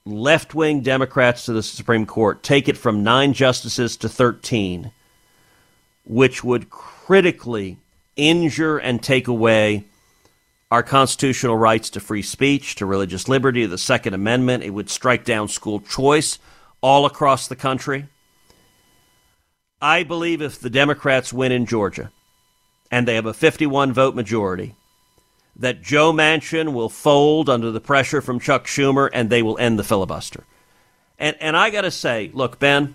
left 0.04 0.54
wing 0.54 0.80
Democrats 0.80 1.44
to 1.44 1.52
the 1.52 1.62
Supreme 1.62 2.06
Court, 2.06 2.42
take 2.42 2.68
it 2.68 2.76
from 2.76 3.04
nine 3.04 3.32
justices 3.32 3.96
to 3.98 4.08
13, 4.08 4.90
which 6.04 6.42
would 6.42 6.70
critically 6.70 7.76
injure 8.16 8.78
and 8.78 9.02
take 9.02 9.28
away 9.28 9.84
our 10.70 10.82
constitutional 10.82 11.56
rights 11.56 11.90
to 11.90 12.00
free 12.00 12.22
speech, 12.22 12.74
to 12.74 12.86
religious 12.86 13.28
liberty, 13.28 13.64
the 13.66 13.78
Second 13.78 14.14
Amendment. 14.14 14.64
It 14.64 14.70
would 14.70 14.90
strike 14.90 15.24
down 15.24 15.48
school 15.48 15.80
choice 15.80 16.38
all 16.80 17.06
across 17.06 17.48
the 17.48 17.56
country. 17.56 18.06
I 19.80 20.02
believe 20.02 20.42
if 20.42 20.58
the 20.58 20.70
Democrats 20.70 21.32
win 21.32 21.52
in 21.52 21.66
Georgia 21.66 22.10
and 22.90 23.06
they 23.06 23.14
have 23.14 23.26
a 23.26 23.34
51 23.34 23.92
vote 23.92 24.14
majority, 24.14 24.74
that 25.56 25.82
Joe 25.82 26.12
Manchin 26.12 26.72
will 26.72 26.88
fold 26.88 27.48
under 27.48 27.70
the 27.70 27.80
pressure 27.80 28.20
from 28.20 28.40
Chuck 28.40 28.66
Schumer 28.66 29.10
and 29.12 29.28
they 29.28 29.42
will 29.42 29.58
end 29.58 29.78
the 29.78 29.84
filibuster. 29.84 30.44
And 31.18 31.36
and 31.40 31.56
I 31.56 31.70
got 31.70 31.82
to 31.82 31.90
say, 31.90 32.30
look, 32.32 32.58
Ben, 32.58 32.94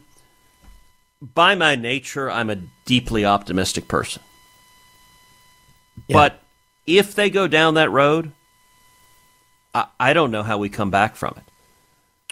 by 1.22 1.56
my 1.56 1.76
nature, 1.76 2.32
I'm 2.32 2.50
a 2.50 2.62
deeply 2.86 3.26
optimistic 3.26 3.88
person. 3.88 4.22
Yeah. 6.08 6.13
But 6.13 6.39
if 6.88 7.15
they 7.15 7.30
go 7.30 7.48
down 7.48 7.76
that 7.76 7.91
road, 7.91 8.32
I, 9.74 9.88
I 10.00 10.13
don't 10.13 10.32
know 10.32 10.43
how 10.43 10.58
we 10.58 10.69
come 10.69 10.91
back 10.91 11.15
from 11.15 11.36
it. 11.38 11.43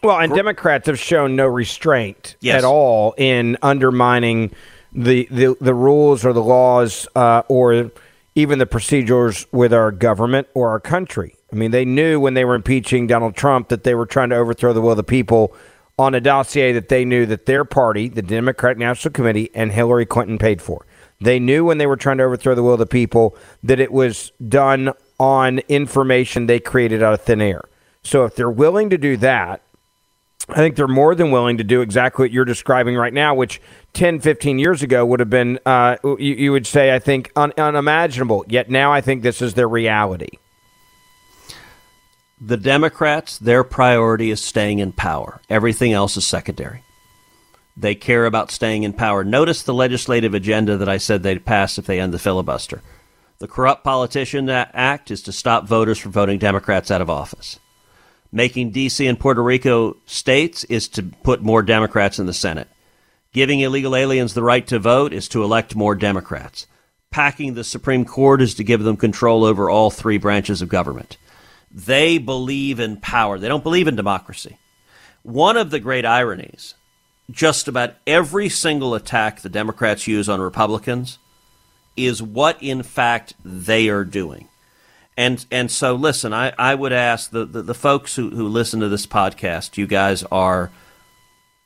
Well, 0.04 0.20
and 0.20 0.34
Democrats 0.34 0.88
have 0.88 1.00
shown 1.00 1.36
no 1.36 1.46
restraint 1.46 2.36
yes. 2.40 2.60
at 2.60 2.64
all 2.64 3.14
in 3.18 3.58
undermining 3.62 4.52
the, 4.92 5.28
the, 5.30 5.56
the 5.62 5.76
rules 5.76 6.26
or 6.26 6.34
the 6.34 6.44
laws 6.44 7.08
uh, 7.16 7.44
or 7.48 7.92
even 8.34 8.60
the 8.60 8.66
procedures 8.66 9.46
with 9.52 9.74
our 9.74 9.92
government 9.92 10.48
or 10.54 10.70
our 10.70 10.80
country. 10.80 11.36
I 11.52 11.56
mean, 11.56 11.72
they 11.72 11.86
knew 11.86 12.20
when 12.20 12.34
they 12.34 12.46
were 12.46 12.56
impeaching 12.56 13.08
Donald 13.08 13.36
Trump 13.36 13.70
that 13.70 13.84
they 13.84 13.94
were 13.94 14.06
trying 14.06 14.30
to 14.30 14.38
overthrow 14.38 14.74
the 14.74 14.82
will 14.82 14.92
of 14.92 14.98
the 14.98 15.04
people 15.04 15.54
on 16.00 16.16
a 16.16 16.22
dossier 16.22 16.72
that 16.72 16.90
they 16.90 17.06
knew 17.06 17.26
that 17.28 17.46
their 17.46 17.66
party, 17.66 18.08
the 18.08 18.22
Democratic 18.22 18.80
National 18.80 19.12
Committee, 19.12 19.52
and 19.54 19.72
Hillary 19.72 20.06
Clinton 20.06 20.38
paid 20.38 20.62
for. 20.62 20.86
They 21.20 21.40
knew 21.40 21.64
when 21.64 21.78
they 21.78 21.86
were 21.86 21.98
trying 21.98 22.18
to 22.18 22.24
overthrow 22.24 22.56
the 22.56 22.64
will 22.64 22.74
of 22.74 22.80
the 22.80 22.86
people 22.88 23.38
that 23.62 23.80
it 23.80 23.92
was 23.92 24.32
done 24.48 24.94
on 25.20 25.60
information 25.70 26.48
they 26.48 26.60
created 26.60 27.04
out 27.04 27.14
of 27.14 27.22
thin 27.22 27.42
air. 27.42 27.62
So 28.02 28.26
if 28.26 28.36
they're 28.36 28.50
willing 28.50 28.90
to 28.90 28.98
do 28.98 29.18
that, 29.18 29.62
I 30.52 30.56
think 30.56 30.76
they're 30.76 30.88
more 30.88 31.16
than 31.16 31.32
willing 31.32 31.58
to 31.60 31.64
do 31.64 31.80
exactly 31.82 32.24
what 32.24 32.32
you're 32.32 32.44
describing 32.44 32.98
right 32.98 33.14
now, 33.14 33.34
which 33.34 33.62
10, 33.94 34.20
15 34.20 34.60
years 34.60 34.84
ago 34.84 35.06
would 35.06 35.22
have 35.22 35.30
been, 35.30 35.60
uh, 35.66 35.96
you, 36.04 36.18
you, 36.18 36.52
would 36.52 36.68
say, 36.68 36.94
I 36.94 37.00
think, 37.00 37.32
un- 37.38 37.54
unimaginable. 37.58 38.44
Yet 38.50 38.70
now 38.70 38.92
I 38.92 39.00
think 39.00 39.24
this 39.24 39.42
is 39.42 39.54
their 39.54 39.70
reality. 39.70 40.40
The 42.42 42.58
Democrats, 42.58 43.38
their 43.38 43.64
priority 43.64 44.30
is 44.30 44.42
staying 44.42 44.80
in 44.80 44.92
power. 44.92 45.40
Everything 45.50 45.94
else 45.94 46.18
is 46.18 46.28
secondary. 46.28 46.84
They 47.78 47.96
care 47.96 48.26
about 48.26 48.52
staying 48.52 48.84
in 48.84 48.92
power. 48.92 49.24
Notice 49.24 49.64
the 49.64 49.74
legislative 49.74 50.34
agenda 50.34 50.76
that 50.78 50.90
I 50.90 50.98
said 50.98 51.24
they'd 51.24 51.46
pass 51.46 51.78
if 51.78 51.86
they 51.86 52.00
end 52.00 52.14
the 52.14 52.20
filibuster. 52.20 52.82
The 53.40 53.48
Corrupt 53.48 53.84
Politician 53.86 54.50
Act 54.50 55.12
is 55.12 55.22
to 55.24 55.32
stop 55.32 55.66
voters 55.66 55.98
from 55.98 56.12
voting 56.12 56.40
Democrats 56.40 56.92
out 56.92 57.02
of 57.02 57.10
office. 57.10 57.60
Making 58.32 58.72
D.C. 58.72 59.06
and 59.06 59.20
Puerto 59.20 59.44
Rico 59.44 59.98
states 60.06 60.64
is 60.66 60.88
to 60.90 61.04
put 61.04 61.42
more 61.42 61.62
Democrats 61.62 62.18
in 62.18 62.26
the 62.26 62.34
Senate. 62.34 62.70
Giving 63.34 63.60
illegal 63.60 63.96
aliens 63.96 64.34
the 64.34 64.44
right 64.44 64.66
to 64.68 64.80
vote 64.80 65.14
is 65.14 65.28
to 65.30 65.44
elect 65.44 65.76
more 65.76 65.96
Democrats. 65.96 66.68
Packing 67.10 67.54
the 67.54 67.64
Supreme 67.64 68.06
Court 68.06 68.42
is 68.42 68.56
to 68.56 68.64
give 68.64 68.84
them 68.84 68.96
control 68.96 69.44
over 69.44 69.70
all 69.70 69.90
three 69.90 70.18
branches 70.18 70.62
of 70.62 70.70
government. 70.70 71.18
They 71.70 72.18
believe 72.18 72.80
in 72.80 72.98
power. 72.98 73.38
They 73.38 73.48
don't 73.48 73.64
believe 73.64 73.88
in 73.88 73.96
democracy. 73.96 74.58
One 75.24 75.58
of 75.58 75.70
the 75.70 75.80
great 75.80 76.06
ironies 76.06 76.76
just 77.30 77.68
about 77.68 77.96
every 78.06 78.50
single 78.50 78.94
attack 78.94 79.42
the 79.42 79.50
Democrats 79.50 80.08
use 80.08 80.28
on 80.28 80.42
Republicans 80.42 81.18
is 81.96 82.22
what, 82.22 82.62
in 82.62 82.84
fact, 82.84 83.34
they 83.44 83.90
are 83.90 84.04
doing. 84.04 84.48
And 85.18 85.46
and 85.52 85.70
so, 85.70 85.96
listen, 85.96 86.34
I, 86.34 86.54
I 86.58 86.74
would 86.74 86.94
ask 86.94 87.32
the, 87.32 87.46
the, 87.46 87.62
the 87.62 87.74
folks 87.74 88.16
who, 88.16 88.30
who 88.30 88.48
listen 88.48 88.80
to 88.80 88.90
this 88.90 89.06
podcast, 89.06 89.78
you 89.78 89.86
guys 89.86 90.24
are 90.32 90.72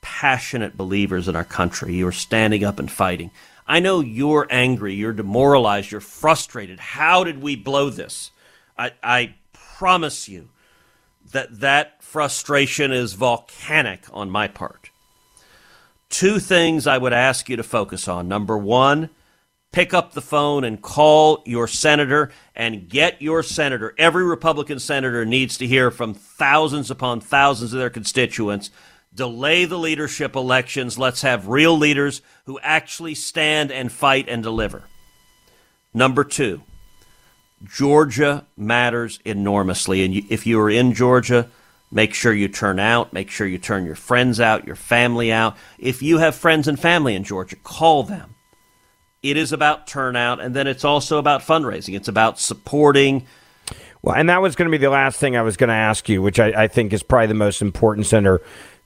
passionate 0.02 0.76
believers 0.76 1.28
in 1.28 1.36
our 1.36 1.44
country. 1.44 1.96
You're 1.96 2.12
standing 2.12 2.64
up 2.64 2.80
and 2.80 2.92
fighting. 2.92 3.32
I 3.68 3.80
know 3.80 4.00
you're 4.00 4.48
angry, 4.52 4.94
you're 4.94 5.14
demoralized, 5.14 5.92
you're 5.92 6.02
frustrated. 6.02 6.80
How 6.80 7.24
did 7.24 7.42
we 7.42 7.56
blow 7.56 7.90
this? 7.90 8.32
I, 8.78 8.92
I 9.02 9.36
promise 9.54 10.30
you 10.30 10.50
that 11.32 11.60
that 11.62 12.04
frustration 12.04 12.92
is 12.92 13.14
volcanic 13.14 14.06
on 14.12 14.30
my 14.30 14.48
part. 14.48 14.92
Two 16.10 16.40
things 16.40 16.86
I 16.86 17.00
would 17.00 17.14
ask 17.14 17.50
you 17.50 17.56
to 17.58 17.64
focus 17.64 18.08
on. 18.08 18.28
Number 18.28 18.58
one, 18.58 19.10
pick 19.76 19.94
up 19.94 20.14
the 20.14 20.22
phone 20.22 20.64
and 20.64 20.82
call 20.82 21.44
your 21.46 21.68
senator 21.68 22.32
and 22.56 22.88
get 22.88 23.22
your 23.22 23.44
senator. 23.44 23.94
Every 23.98 24.24
Republican 24.24 24.80
senator 24.80 25.26
needs 25.26 25.58
to 25.58 25.68
hear 25.68 25.92
from 25.92 26.14
thousands 26.14 26.90
upon 26.90 27.20
thousands 27.20 27.74
of 27.74 27.80
their 27.80 27.90
constituents. 27.90 28.72
Delay 29.14 29.66
the 29.66 29.78
leadership 29.78 30.34
elections. 30.34 30.98
Let's 30.98 31.24
have 31.24 31.50
real 31.50 31.78
leaders 31.78 32.22
who 32.46 32.58
actually 32.60 33.16
stand 33.16 33.70
and 33.70 33.92
fight 33.92 34.30
and 34.30 34.42
deliver. 34.42 34.84
Number 35.94 36.24
two, 36.24 36.62
Georgia 37.66 38.46
matters 38.56 39.20
enormously. 39.26 40.06
And 40.06 40.16
if 40.32 40.48
you 40.48 40.58
are 40.62 40.70
in 40.70 40.94
Georgia, 40.94 41.50
make 41.92 42.14
sure 42.14 42.32
you 42.32 42.48
turn 42.48 42.80
out. 42.80 43.12
Make 43.12 43.30
sure 43.30 43.46
you 43.46 43.58
turn 43.58 43.84
your 43.84 43.96
friends 43.96 44.40
out, 44.40 44.66
your 44.66 44.78
family 44.78 45.34
out. 45.34 45.58
If 45.78 46.02
you 46.02 46.20
have 46.20 46.34
friends 46.34 46.70
and 46.70 46.80
family 46.80 47.14
in 47.14 47.26
Georgia, 47.26 47.58
call 47.58 48.04
them 48.04 48.35
it 49.30 49.38
is 49.38 49.52
about 49.52 49.88
turnout, 49.88 50.40
and 50.40 50.56
then 50.56 50.68
it's 50.68 50.84
also 50.84 51.18
about 51.18 51.42
fundraising. 51.42 51.96
It's 51.96 52.08
about 52.08 52.40
supporting. 52.40 53.26
Well, 54.02 54.16
and 54.16 54.30
that 54.30 54.42
was 54.42 54.56
going 54.56 54.70
to 54.70 54.72
be 54.72 54.82
the 54.82 54.92
last 54.92 55.20
thing 55.20 55.36
I 55.36 55.42
was 55.42 55.58
going 55.58 55.70
to 55.70 55.74
ask 55.74 56.08
you, 56.08 56.22
which 56.22 56.40
I, 56.40 56.64
I 56.64 56.68
think 56.68 56.94
is 56.94 57.02
probably 57.02 57.28
the 57.28 57.34
most 57.34 57.62
important. 57.62 58.06
Center 58.06 58.42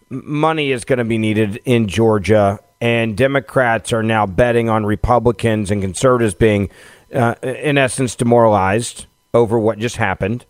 money 0.09 0.71
is 0.71 0.85
going 0.85 0.99
to 0.99 1.05
be 1.05 1.17
needed 1.17 1.59
in 1.65 1.87
Georgia, 1.87 2.59
and 2.81 3.15
Democrats 3.15 3.93
are 3.93 4.03
now 4.03 4.25
betting 4.25 4.69
on 4.69 4.85
Republicans 4.85 5.71
and 5.71 5.81
conservatives 5.81 6.33
being, 6.33 6.69
uh, 7.13 7.35
in 7.41 7.77
essence, 7.77 8.15
demoralized 8.15 9.05
over 9.33 9.59
what 9.59 9.77
just 9.77 9.97
happened 9.97 10.45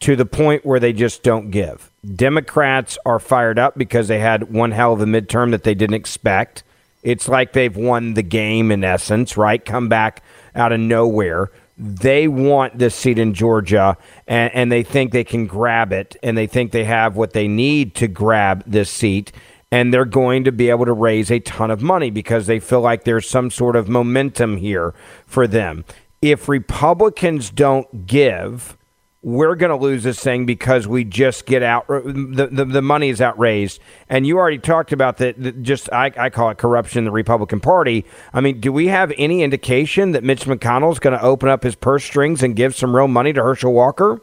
to 0.00 0.16
the 0.16 0.26
point 0.26 0.64
where 0.64 0.80
they 0.80 0.92
just 0.92 1.22
don't 1.22 1.50
give. 1.50 1.90
Democrats 2.16 2.98
are 3.06 3.18
fired 3.18 3.58
up 3.58 3.76
because 3.76 4.08
they 4.08 4.18
had 4.18 4.52
one 4.52 4.72
hell 4.72 4.92
of 4.92 5.00
a 5.00 5.04
midterm 5.04 5.52
that 5.52 5.62
they 5.62 5.74
didn't 5.74 5.94
expect. 5.94 6.64
It's 7.02 7.28
like 7.28 7.52
they've 7.52 7.76
won 7.76 8.14
the 8.14 8.22
game 8.22 8.70
in 8.70 8.84
essence, 8.84 9.36
right? 9.36 9.64
Come 9.64 9.88
back 9.88 10.22
out 10.54 10.72
of 10.72 10.80
nowhere. 10.80 11.50
They 11.76 12.28
want 12.28 12.78
this 12.78 12.94
seat 12.94 13.18
in 13.18 13.34
Georgia 13.34 13.96
and, 14.28 14.54
and 14.54 14.72
they 14.72 14.82
think 14.82 15.12
they 15.12 15.24
can 15.24 15.46
grab 15.46 15.92
it 15.92 16.16
and 16.22 16.36
they 16.36 16.46
think 16.46 16.70
they 16.70 16.84
have 16.84 17.16
what 17.16 17.32
they 17.32 17.48
need 17.48 17.94
to 17.96 18.08
grab 18.08 18.62
this 18.66 18.90
seat. 18.90 19.32
And 19.70 19.92
they're 19.92 20.04
going 20.04 20.44
to 20.44 20.52
be 20.52 20.68
able 20.68 20.84
to 20.84 20.92
raise 20.92 21.30
a 21.30 21.40
ton 21.40 21.70
of 21.70 21.80
money 21.80 22.10
because 22.10 22.46
they 22.46 22.60
feel 22.60 22.82
like 22.82 23.04
there's 23.04 23.28
some 23.28 23.50
sort 23.50 23.74
of 23.74 23.88
momentum 23.88 24.58
here 24.58 24.92
for 25.26 25.46
them. 25.46 25.86
If 26.20 26.46
Republicans 26.46 27.48
don't 27.50 28.06
give, 28.06 28.76
we're 29.22 29.54
going 29.54 29.70
to 29.70 29.76
lose 29.76 30.02
this 30.02 30.18
thing 30.18 30.46
because 30.46 30.88
we 30.88 31.04
just 31.04 31.46
get 31.46 31.62
out 31.62 31.88
uh, 31.88 32.00
the, 32.04 32.48
the, 32.50 32.64
the 32.64 32.82
money 32.82 33.08
is 33.08 33.20
outraised. 33.20 33.80
And 34.08 34.26
you 34.26 34.36
already 34.36 34.58
talked 34.58 34.92
about 34.92 35.18
that 35.18 35.62
just 35.62 35.90
I, 35.92 36.12
I 36.16 36.30
call 36.30 36.50
it 36.50 36.58
corruption 36.58 36.98
in 36.98 37.04
the 37.04 37.12
republican 37.12 37.60
party. 37.60 38.04
I 38.32 38.40
mean 38.40 38.60
do 38.60 38.72
we 38.72 38.88
have 38.88 39.12
any 39.16 39.42
indication 39.42 40.12
that 40.12 40.24
mitch 40.24 40.44
mcconnell 40.44 40.92
is 40.92 40.98
going 40.98 41.16
to 41.16 41.24
open 41.24 41.48
up 41.48 41.62
his 41.62 41.76
purse 41.76 42.04
strings 42.04 42.42
and 42.42 42.56
give 42.56 42.74
some 42.74 42.94
real 42.94 43.08
money 43.08 43.32
to 43.32 43.42
herschel 43.42 43.72
walker? 43.72 44.20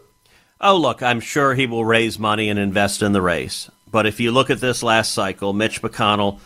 Oh 0.60 0.76
look 0.76 1.02
i'm 1.02 1.22
sure 1.22 1.56
he 1.56 1.66
will 1.66 1.86
raise 1.86 2.20
money 2.20 2.50
and 2.50 2.60
invest 2.60 3.02
in 3.02 3.14
the 3.14 3.22
race. 3.22 3.72
But 3.90 4.06
if 4.06 4.20
you 4.20 4.32
look 4.32 4.50
at 4.50 4.60
this 4.60 4.84
last 4.84 5.14
cycle 5.14 5.54
mitch 5.54 5.82
mcconnell 5.82 6.40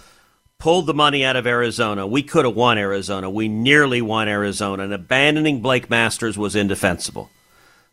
pulled 0.59 0.85
the 0.85 0.93
money 0.93 1.25
out 1.25 1.35
of 1.35 1.47
arizona. 1.47 2.05
We 2.07 2.21
could 2.21 2.45
have 2.45 2.55
won 2.55 2.77
arizona. 2.77 3.29
We 3.29 3.49
nearly 3.49 4.01
won 4.01 4.29
arizona. 4.29 4.83
And 4.83 4.93
abandoning 4.93 5.61
blake 5.61 5.89
masters 5.89 6.37
was 6.37 6.55
indefensible 6.55 7.29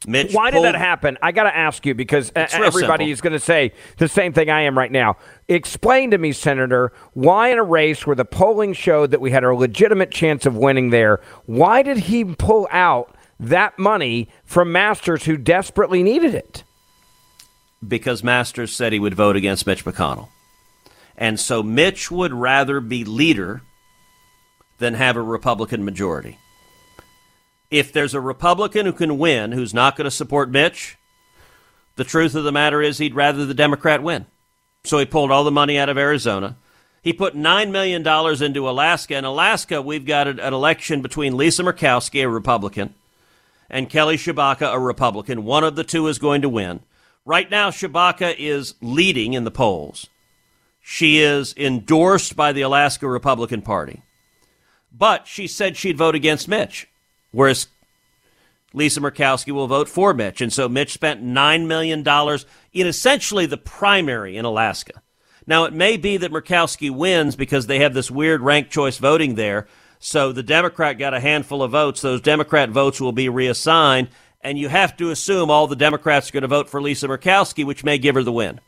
Mitch 0.06 0.32
Why 0.32 0.50
pulled, 0.50 0.64
did 0.64 0.74
that 0.74 0.78
happen? 0.78 1.18
I 1.20 1.32
got 1.32 1.42
to 1.42 1.54
ask 1.54 1.84
you 1.84 1.94
because 1.94 2.32
everybody 2.34 3.04
simple. 3.04 3.08
is 3.08 3.20
going 3.20 3.32
to 3.34 3.40
say 3.40 3.72
the 3.98 4.08
same 4.08 4.32
thing 4.32 4.48
I 4.48 4.62
am 4.62 4.76
right 4.76 4.90
now. 4.90 5.18
Explain 5.46 6.12
to 6.12 6.18
me, 6.18 6.32
Senator, 6.32 6.92
why 7.12 7.50
in 7.50 7.58
a 7.58 7.62
race 7.62 8.06
where 8.06 8.16
the 8.16 8.24
polling 8.24 8.72
showed 8.72 9.10
that 9.10 9.20
we 9.20 9.30
had 9.30 9.44
a 9.44 9.54
legitimate 9.54 10.10
chance 10.10 10.46
of 10.46 10.56
winning 10.56 10.88
there, 10.88 11.20
why 11.44 11.82
did 11.82 11.98
he 11.98 12.24
pull 12.24 12.66
out 12.70 13.14
that 13.38 13.78
money 13.78 14.28
from 14.44 14.72
Masters 14.72 15.24
who 15.24 15.36
desperately 15.36 16.02
needed 16.02 16.34
it? 16.34 16.64
Because 17.86 18.24
Masters 18.24 18.74
said 18.74 18.94
he 18.94 18.98
would 18.98 19.14
vote 19.14 19.36
against 19.36 19.66
Mitch 19.66 19.84
McConnell. 19.84 20.28
And 21.16 21.38
so 21.38 21.62
Mitch 21.62 22.10
would 22.10 22.32
rather 22.32 22.80
be 22.80 23.04
leader 23.04 23.60
than 24.78 24.94
have 24.94 25.16
a 25.16 25.22
Republican 25.22 25.84
majority 25.84 26.38
if 27.70 27.92
there's 27.92 28.14
a 28.14 28.20
Republican 28.20 28.87
who 28.87 28.92
can 28.92 29.18
win 29.18 29.52
who's 29.52 29.72
not 29.72 29.96
going 29.96 30.06
to 30.06 30.11
support 30.11 30.50
Mitch, 30.50 30.96
the 31.96 32.04
truth 32.04 32.35
of 32.35 32.44
the 32.44 32.52
matter 32.52 32.83
is 32.83 32.98
he'd 32.98 33.14
rather 33.14 33.46
the 33.46 33.54
Democrat 33.54 34.02
win. 34.02 34.26
So 34.85 34.98
he 34.98 35.04
pulled 35.04 35.30
all 35.30 35.44
the 35.44 35.50
money 35.50 35.78
out 35.78 35.88
of 35.88 35.98
Arizona. 35.98 36.56
He 37.02 37.12
put 37.12 37.35
$9 37.35 37.70
million 37.70 38.06
into 38.42 38.68
Alaska. 38.68 39.16
In 39.16 39.24
Alaska, 39.24 39.80
we've 39.80 40.04
got 40.04 40.26
an 40.26 40.40
election 40.40 41.02
between 41.02 41.37
Lisa 41.37 41.62
Murkowski, 41.62 42.22
a 42.22 42.28
Republican, 42.28 42.94
and 43.70 43.88
Kelly 43.88 44.16
Tshibaka, 44.16 44.72
a 44.72 44.78
Republican. 44.78 45.44
One 45.44 45.64
of 45.64 45.76
the 45.76 45.85
two 45.85 46.09
is 46.09 46.18
going 46.18 46.42
to 46.42 46.48
win. 46.48 46.80
Right 47.24 47.50
now, 47.50 47.70
Tshibaka 47.70 48.35
is 48.38 48.74
leading 48.80 49.35
in 49.35 49.44
the 49.44 49.50
polls. 49.50 50.09
She 50.80 51.20
is 51.20 51.54
endorsed 51.56 52.35
by 52.35 52.52
the 52.52 52.62
Alaska 52.62 53.06
Republican 53.06 53.62
Party. 53.62 54.02
But 54.92 55.26
she 55.26 55.46
said 55.46 55.76
she'd 55.76 55.98
vote 55.98 56.14
against 56.14 56.48
Mitch 56.48 56.89
whereas 57.32 57.68
Lisa 58.72 59.00
Murkowski 59.00 59.52
will 59.52 59.66
vote 59.66 59.88
for 59.88 60.14
Mitch. 60.14 60.40
And 60.40 60.52
so 60.52 60.68
Mitch 60.68 60.92
spent 60.92 61.24
$9 61.24 61.66
million 61.66 62.06
in 62.72 62.86
essentially 62.86 63.46
the 63.46 63.56
primary 63.56 64.36
in 64.36 64.44
Alaska. 64.44 65.02
Now, 65.46 65.64
it 65.64 65.72
may 65.72 65.96
be 65.96 66.16
that 66.18 66.30
Murkowski 66.30 66.90
wins 66.90 67.34
because 67.34 67.66
they 67.66 67.80
have 67.80 67.94
this 67.94 68.10
weird 68.10 68.40
ranked 68.42 68.70
choice 68.70 68.98
voting 68.98 69.34
there. 69.34 69.66
So 69.98 70.32
the 70.32 70.42
Democrat 70.42 70.98
got 70.98 71.14
a 71.14 71.20
handful 71.20 71.62
of 71.62 71.72
votes. 71.72 72.00
Those 72.00 72.20
Democrat 72.20 72.70
votes 72.70 73.00
will 73.00 73.12
be 73.12 73.28
reassigned. 73.28 74.08
And 74.40 74.58
you 74.58 74.68
have 74.68 74.96
to 74.98 75.10
assume 75.10 75.50
all 75.50 75.66
the 75.66 75.76
Democrats 75.76 76.30
are 76.30 76.32
going 76.32 76.42
to 76.42 76.48
vote 76.48 76.70
for 76.70 76.80
Lisa 76.80 77.08
Murkowski, 77.08 77.64
which 77.64 77.84
may 77.84 77.98
give 77.98 78.14
her 78.14 78.22
the 78.22 78.32
win. 78.32 78.60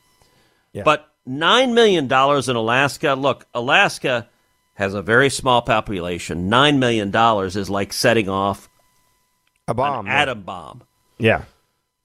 Yeah. 0.73 0.83
But 0.83 1.09
$9 1.29 1.73
million 1.73 2.05
in 2.05 2.57
Alaska, 2.57 3.15
look, 3.15 3.47
Alaska 3.55 4.29
has 4.75 4.95
a 4.95 5.03
very 5.03 5.31
small 5.31 5.63
population. 5.63 6.49
Nine 6.49 6.79
million 6.79 7.11
dollars 7.11 7.57
is 7.57 7.69
like 7.69 7.93
setting 7.93 8.29
off 8.29 8.69
a 9.69 9.75
bomb, 9.75 10.07
an 10.07 10.13
atom 10.13 10.43
bomb. 10.43 10.83
Yeah, 11.19 11.45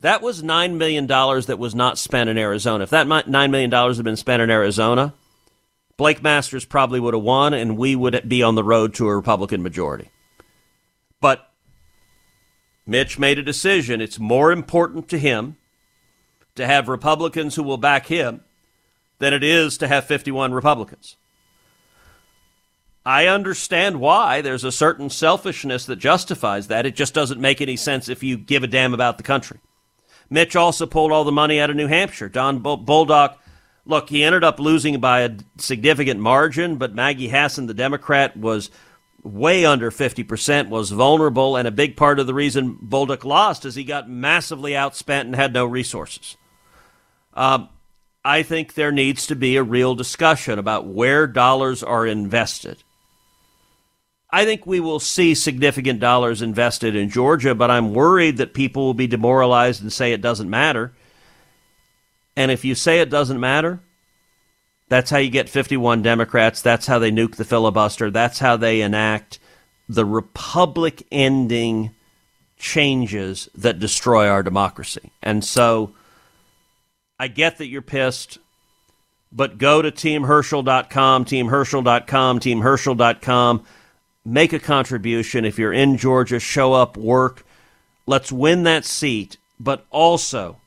that 0.01 0.21
was 0.21 0.43
nine 0.43 0.77
million 0.77 1.07
dollars 1.07 1.47
that 1.47 1.59
was 1.59 1.73
not 1.73 1.97
spent 1.97 2.29
in 2.29 2.37
Arizona. 2.37 2.83
If 2.83 2.89
that 2.91 3.07
nine 3.07 3.51
million 3.51 3.69
dollars 3.69 3.97
had 3.97 4.03
been 4.03 4.17
spent 4.17 4.41
in 4.41 4.49
Arizona, 4.49 5.13
Blake 5.97 6.21
Masters 6.21 6.65
probably 6.65 6.99
would 6.99 7.13
have 7.13 7.23
won, 7.23 7.53
and 7.53 7.77
we 7.77 7.95
would 7.95 8.27
be 8.29 8.43
on 8.43 8.55
the 8.55 8.63
road 8.63 8.93
to 8.95 9.07
a 9.07 9.15
Republican 9.15 9.63
majority. 9.63 10.09
But 11.19 11.51
Mitch 12.85 13.17
made 13.17 13.39
a 13.39 13.43
decision. 13.43 13.99
It's 13.99 14.19
more 14.19 14.51
important 14.51 15.09
to 15.09 15.17
him 15.17 15.57
to 16.55 16.67
have 16.67 16.87
Republicans 16.87 17.55
who 17.55 17.63
will 17.63 17.77
back 17.77 18.05
him 18.07 18.41
than 19.19 19.33
it 19.33 19.43
is 19.43 19.77
to 19.79 19.87
have 19.87 20.05
51 20.05 20.53
Republicans. 20.53 21.15
I 23.07 23.27
understand 23.27 24.01
why. 24.01 24.41
There's 24.41 24.65
a 24.65 24.71
certain 24.71 25.09
selfishness 25.09 25.85
that 25.85 25.95
justifies 25.95 26.67
that. 26.67 26.85
It 26.85 26.93
just 26.93 27.13
doesn't 27.13 27.39
make 27.39 27.61
any 27.61 27.77
sense 27.77 28.09
if 28.09 28.21
you 28.21 28.35
give 28.35 28.63
a 28.63 28.67
damn 28.67 28.93
about 28.93 29.15
the 29.15 29.23
country. 29.23 29.61
Mitch 30.29 30.57
also 30.57 30.85
pulled 30.85 31.13
all 31.13 31.23
the 31.23 31.31
money 31.31 31.57
out 31.57 31.69
of 31.69 31.77
New 31.77 31.87
Hampshire. 31.87 32.27
Don 32.27 32.61
Bolduc, 32.61 33.37
look, 33.85 34.09
he 34.09 34.25
ended 34.25 34.43
up 34.43 34.59
losing 34.59 34.99
by 34.99 35.21
a 35.21 35.37
significant 35.57 36.19
margin, 36.19 36.75
but 36.75 36.93
Maggie 36.93 37.29
Hassan, 37.29 37.67
the 37.67 37.73
Democrat, 37.73 38.35
was 38.35 38.69
way 39.23 39.63
under 39.63 39.89
50%, 39.89 40.67
was 40.67 40.91
vulnerable, 40.91 41.55
and 41.55 41.65
a 41.65 41.71
big 41.71 41.95
part 41.95 42.19
of 42.19 42.27
the 42.27 42.33
reason 42.33 42.75
Bolduc 42.75 43.23
lost 43.23 43.63
is 43.63 43.75
he 43.75 43.85
got 43.85 44.09
massively 44.09 44.73
outspent 44.73 45.21
and 45.21 45.35
had 45.37 45.53
no 45.53 45.65
resources. 45.65 46.35
Um, 47.33 47.69
I 48.25 48.43
think 48.43 48.73
there 48.73 48.91
needs 48.91 49.27
to 49.27 49.35
be 49.37 49.55
a 49.55 49.63
real 49.63 49.95
discussion 49.95 50.59
about 50.59 50.87
where 50.87 51.25
dollars 51.25 51.83
are 51.83 52.05
invested 52.05 52.83
I 54.29 54.43
think 54.43 54.65
we 54.65 54.79
will 54.79 54.99
see 54.99 55.33
significant 55.33 55.99
dollars 55.99 56.41
invested 56.41 56.95
in 56.95 57.09
Georgia, 57.09 57.55
but 57.55 57.71
I'm 57.71 57.93
worried 57.93 58.37
that 58.37 58.53
people 58.53 58.83
will 58.83 58.93
be 58.93 59.07
demoralized 59.07 59.81
and 59.81 59.91
say 59.91 60.11
it 60.11 60.21
doesn't 60.21 60.49
matter. 60.49 60.93
And 62.35 62.51
if 62.51 62.65
you 62.65 62.75
say 62.75 62.99
it 62.99 63.09
doesn't 63.09 63.39
matter, 63.39 63.79
that's 64.89 65.09
how 65.09 65.17
you 65.17 65.29
get 65.29 65.49
51 65.49 66.01
Democrats. 66.01 66.61
That's 66.61 66.87
how 66.87 66.99
they 66.99 67.11
nuke 67.11 67.35
the 67.35 67.45
filibuster. 67.45 68.11
That's 68.11 68.39
how 68.39 68.57
they 68.57 68.81
enact 68.81 69.39
the 69.87 70.05
republic 70.05 71.05
ending 71.11 71.91
changes 72.57 73.49
that 73.55 73.79
destroy 73.79 74.27
our 74.27 74.43
democracy. 74.43 75.11
And 75.23 75.43
so 75.43 75.93
I 77.17 77.27
get 77.29 77.57
that 77.57 77.67
you're 77.67 77.81
pissed, 77.81 78.39
but 79.31 79.57
go 79.57 79.81
to 79.81 79.91
teamherschel.com, 79.91 81.25
teamherschel.com, 81.25 82.39
teamherschel.com 82.39 83.65
make 84.27 84.53
a 84.53 84.59
contribution. 84.59 85.45
If 85.45 85.57
you're 85.57 85.73
in 85.73 85.97
Georgia, 85.97 86.39
show 86.39 86.73
up, 86.73 86.97
work. 86.97 87.45
Let's 88.05 88.31
win 88.31 88.63
that 88.63 88.85
seat. 88.85 89.37
But 89.59 89.85
also, 89.89 90.57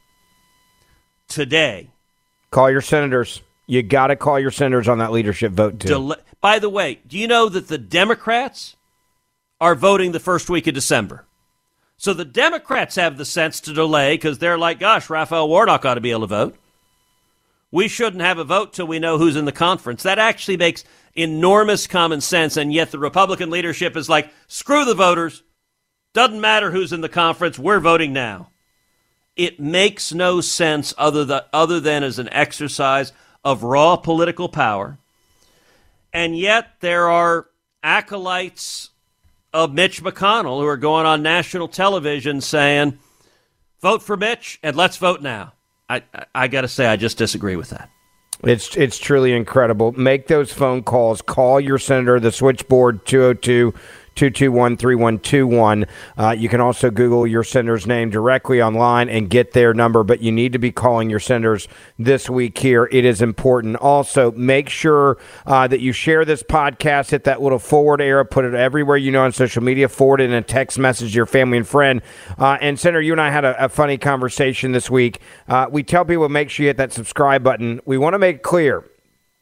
today, 1.28 1.90
call 2.50 2.70
your 2.70 2.80
senators. 2.80 3.42
You 3.66 3.82
got 3.82 4.08
to 4.08 4.16
call 4.16 4.40
your 4.40 4.50
senators 4.50 4.88
on 4.88 4.98
that 4.98 5.12
leadership 5.12 5.52
vote, 5.52 5.78
too. 5.78 5.88
Del- 5.88 6.16
By 6.40 6.58
the 6.58 6.68
way, 6.68 7.00
do 7.06 7.16
you 7.16 7.28
know 7.28 7.48
that 7.48 7.68
the 7.68 7.78
Democrats 7.78 8.74
are 9.60 9.74
voting 9.74 10.12
the 10.12 10.20
first 10.20 10.48
week 10.48 10.66
of 10.66 10.74
December. 10.74 11.24
So 11.96 12.14
the 12.14 12.24
Democrats 12.24 12.96
have 12.96 13.18
the 13.18 13.26
sense 13.26 13.60
to 13.60 13.74
delay 13.74 14.14
because 14.14 14.38
they're 14.38 14.56
like, 14.58 14.78
gosh, 14.80 15.10
Raphael 15.10 15.48
Warnock 15.48 15.84
ought 15.84 15.94
to 15.94 16.00
be 16.00 16.12
able 16.12 16.22
to 16.22 16.26
vote. 16.28 16.56
We 17.72 17.88
shouldn't 17.88 18.22
have 18.22 18.38
a 18.38 18.44
vote 18.44 18.72
till 18.72 18.86
we 18.86 18.98
know 18.98 19.18
who's 19.18 19.36
in 19.36 19.44
the 19.44 19.52
conference. 19.52 20.02
That 20.02 20.18
actually 20.18 20.56
makes 20.56 20.84
enormous 21.14 21.86
common 21.86 22.20
sense, 22.20 22.56
and 22.56 22.72
yet 22.72 22.90
the 22.90 22.98
Republican 22.98 23.50
leadership 23.50 23.96
is 23.96 24.08
like, 24.08 24.32
screw 24.48 24.84
the 24.84 24.94
voters. 24.94 25.42
Doesn't 26.12 26.40
matter 26.40 26.70
who's 26.70 26.92
in 26.92 27.00
the 27.00 27.08
conference, 27.08 27.58
we're 27.58 27.80
voting 27.80 28.12
now. 28.12 28.50
It 29.36 29.60
makes 29.60 30.12
no 30.12 30.40
sense 30.40 30.92
other 30.98 31.24
than, 31.24 31.42
other 31.52 31.78
than 31.78 32.02
as 32.02 32.18
an 32.18 32.28
exercise 32.32 33.12
of 33.44 33.62
raw 33.62 33.96
political 33.96 34.48
power. 34.48 34.98
And 36.12 36.36
yet 36.36 36.80
there 36.80 37.08
are 37.08 37.46
acolytes 37.82 38.90
of 39.52 39.72
Mitch 39.72 40.02
McConnell 40.02 40.60
who 40.60 40.66
are 40.66 40.76
going 40.76 41.06
on 41.06 41.22
national 41.22 41.68
television 41.68 42.40
saying, 42.40 42.98
vote 43.80 44.02
for 44.02 44.16
Mitch 44.16 44.58
and 44.62 44.76
let's 44.76 44.96
vote 44.96 45.22
now. 45.22 45.52
I, 45.90 46.02
I, 46.34 46.48
got 46.48 46.60
to 46.60 46.68
say, 46.68 46.86
I 46.86 46.96
just 46.96 47.18
disagree 47.18 47.56
with 47.56 47.70
that. 47.70 47.90
It's 48.42 48.74
it's 48.76 48.96
truly 48.96 49.34
incredible. 49.34 49.92
Make 49.92 50.28
those 50.28 50.50
phone 50.50 50.82
calls. 50.82 51.20
Call 51.20 51.60
your 51.60 51.78
senator. 51.78 52.18
The 52.18 52.32
switchboard 52.32 53.04
202 53.04 53.74
221 54.14 54.76
3121. 54.76 55.86
Uh, 56.18 56.30
you 56.30 56.48
can 56.48 56.60
also 56.60 56.90
Google 56.90 57.26
your 57.26 57.44
senator's 57.44 57.86
name 57.86 58.10
directly 58.10 58.60
online 58.60 59.08
and 59.08 59.30
get 59.30 59.52
their 59.52 59.72
number, 59.72 60.02
but 60.04 60.20
you 60.20 60.32
need 60.32 60.52
to 60.52 60.58
be 60.58 60.72
calling 60.72 61.08
your 61.08 61.20
senators 61.20 61.68
this 61.98 62.28
week 62.28 62.58
here. 62.58 62.88
It 62.92 63.04
is 63.04 63.22
important. 63.22 63.76
Also, 63.76 64.32
make 64.32 64.68
sure 64.68 65.18
uh, 65.46 65.66
that 65.68 65.80
you 65.80 65.92
share 65.92 66.24
this 66.24 66.42
podcast, 66.42 67.10
hit 67.10 67.24
that 67.24 67.40
little 67.40 67.58
forward 67.58 68.00
arrow, 68.00 68.24
put 68.24 68.44
it 68.44 68.54
everywhere 68.54 68.96
you 68.96 69.10
know 69.10 69.24
on 69.24 69.32
social 69.32 69.62
media, 69.62 69.88
forward 69.88 70.20
it 70.20 70.24
in 70.24 70.32
a 70.32 70.42
text 70.42 70.78
message 70.78 71.12
to 71.12 71.16
your 71.16 71.26
family 71.26 71.58
and 71.58 71.66
friend. 71.66 72.02
Uh, 72.38 72.58
and, 72.60 72.78
Senator, 72.78 73.00
you 73.00 73.12
and 73.12 73.20
I 73.20 73.30
had 73.30 73.44
a, 73.44 73.64
a 73.64 73.68
funny 73.68 73.98
conversation 73.98 74.72
this 74.72 74.90
week. 74.90 75.20
Uh, 75.48 75.66
we 75.70 75.82
tell 75.82 76.04
people 76.04 76.28
make 76.28 76.50
sure 76.50 76.64
you 76.64 76.68
hit 76.68 76.76
that 76.78 76.92
subscribe 76.92 77.42
button. 77.42 77.80
We 77.84 77.98
want 77.98 78.14
to 78.14 78.18
make 78.18 78.42
clear 78.42 78.89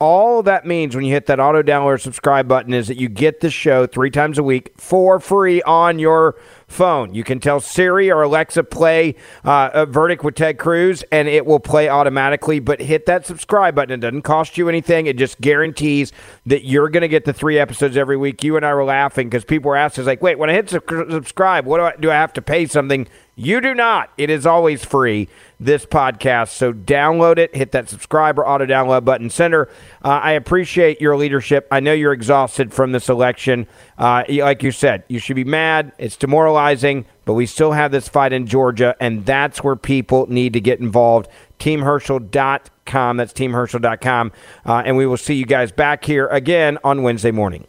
all 0.01 0.44
that 0.44 0.64
means 0.64 0.94
when 0.94 1.05
you 1.05 1.12
hit 1.12 1.26
that 1.26 1.40
auto 1.40 1.61
download 1.61 2.01
subscribe 2.01 2.46
button 2.46 2.72
is 2.72 2.86
that 2.86 2.99
you 2.99 3.09
get 3.09 3.40
the 3.40 3.51
show 3.51 3.84
three 3.84 4.11
times 4.11 4.38
a 4.38 4.42
week 4.44 4.72
for 4.76 5.18
free 5.18 5.61
on 5.62 5.99
your 5.99 6.36
phone. 6.68 7.14
You 7.14 7.24
can 7.24 7.40
tell 7.40 7.59
Siri 7.59 8.09
or 8.09 8.22
Alexa 8.22 8.62
play 8.62 9.16
uh, 9.44 9.70
a 9.72 9.86
verdict 9.86 10.22
with 10.22 10.36
Ted 10.36 10.57
Cruz, 10.57 11.03
and 11.11 11.26
it 11.26 11.46
will 11.46 11.59
play 11.59 11.88
automatically. 11.88 12.61
But 12.61 12.80
hit 12.80 13.07
that 13.07 13.26
subscribe 13.26 13.74
button. 13.74 13.94
It 13.94 14.01
doesn't 14.01 14.22
cost 14.22 14.57
you 14.57 14.68
anything. 14.68 15.07
It 15.07 15.16
just 15.16 15.40
guarantees 15.40 16.12
that 16.46 16.64
you're 16.64 16.90
going 16.90 17.01
to 17.01 17.09
get 17.09 17.24
the 17.24 17.32
three 17.32 17.59
episodes 17.59 17.96
every 17.96 18.16
week. 18.16 18.44
You 18.44 18.57
and 18.57 18.64
I 18.64 18.74
were 18.74 18.84
laughing 18.84 19.28
because 19.28 19.44
people 19.44 19.70
were 19.70 19.76
asking, 19.76 20.05
like, 20.05 20.22
wait, 20.22 20.38
when 20.38 20.49
I 20.49 20.53
hit 20.53 20.70
subscribe, 20.70 21.66
what 21.66 21.78
do 21.78 21.82
I, 21.82 21.96
do 21.99 22.11
I 22.12 22.14
have 22.14 22.32
to 22.34 22.42
pay 22.42 22.66
something? 22.66 23.09
You 23.41 23.61
do 23.61 23.72
not. 23.72 24.11
It 24.18 24.30
is 24.30 24.47
always 24.47 24.84
free, 24.84 25.28
this 25.61 25.86
podcast. 25.86 26.49
So 26.49 26.72
download 26.72 27.39
it, 27.39 27.55
hit 27.55 27.70
that 27.70 27.89
subscribe 27.89 28.36
or 28.36 28.45
auto 28.45 28.66
download 28.66 29.05
button. 29.05 29.30
Senator, 29.30 29.68
uh, 30.05 30.09
I 30.09 30.32
appreciate 30.32 31.01
your 31.01 31.16
leadership. 31.16 31.68
I 31.70 31.78
know 31.78 31.93
you're 31.93 32.12
exhausted 32.12 32.74
from 32.74 32.91
this 32.91 33.09
election. 33.09 33.68
Uh, 33.97 34.24
like 34.28 34.64
you 34.64 34.72
said, 34.72 35.05
you 35.07 35.20
should 35.20 35.36
be 35.36 35.45
mad. 35.45 35.93
It's 35.99 36.16
demoralizing, 36.16 37.07
but 37.26 37.34
we 37.34 37.47
still 37.47 37.70
have 37.70 37.93
this 37.93 38.09
fight 38.09 38.32
in 38.32 38.45
Georgia, 38.45 38.97
and 38.99 39.24
that's 39.24 39.62
where 39.62 39.76
people 39.76 40.26
need 40.28 40.53
to 40.55 40.61
get 40.61 40.80
involved. 40.80 41.28
TeamHerschel.com. 41.61 43.16
That's 43.18 43.32
TeamHerschel.com. 43.32 44.32
Uh, 44.66 44.82
and 44.84 44.97
we 44.97 45.07
will 45.07 45.16
see 45.16 45.34
you 45.34 45.47
guys 45.47 45.70
back 45.70 46.05
here 46.05 46.26
again 46.26 46.76
on 46.82 47.05
Wednesday 47.05 47.30
morning. 47.30 47.68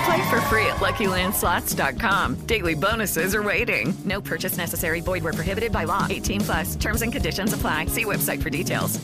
Play 0.05 0.29
for 0.29 0.41
free 0.41 0.65
at 0.65 0.77
LuckyLandSlots.com. 0.77 2.35
Daily 2.47 2.73
bonuses 2.73 3.35
are 3.35 3.43
waiting. 3.43 3.93
No 4.05 4.21
purchase 4.21 4.57
necessary. 4.57 5.01
Void 5.01 5.23
where 5.23 5.33
prohibited 5.33 5.71
by 5.71 5.83
law. 5.83 6.07
18 6.09 6.41
plus. 6.41 6.75
Terms 6.75 7.01
and 7.01 7.11
conditions 7.11 7.53
apply. 7.53 7.85
See 7.87 8.05
website 8.05 8.41
for 8.41 8.49
details. 8.49 8.99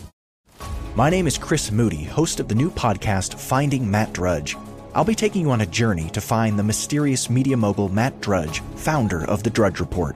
My 0.96 1.12
name 1.12 1.28
is 1.28 1.38
Chris 1.38 1.72
Moody, 1.72 2.04
host 2.06 2.40
of 2.40 2.48
the 2.48 2.56
new 2.56 2.72
podcast 2.72 3.40
Finding 3.40 3.90
Matt 3.90 4.14
Drudge. 4.14 4.58
I'll 4.96 5.06
be 5.06 5.14
taking 5.14 5.44
you 5.44 5.52
on 5.52 5.62
a 5.62 5.66
journey 5.68 6.10
to 6.10 6.20
find 6.20 6.58
the 6.58 6.64
mysterious 6.64 7.30
media 7.30 7.56
mogul 7.56 7.90
Matt 7.90 8.20
Drudge, 8.20 8.62
founder 8.78 9.24
of 9.26 9.44
the 9.44 9.52
Drudge 9.52 9.80
Report. 9.80 10.16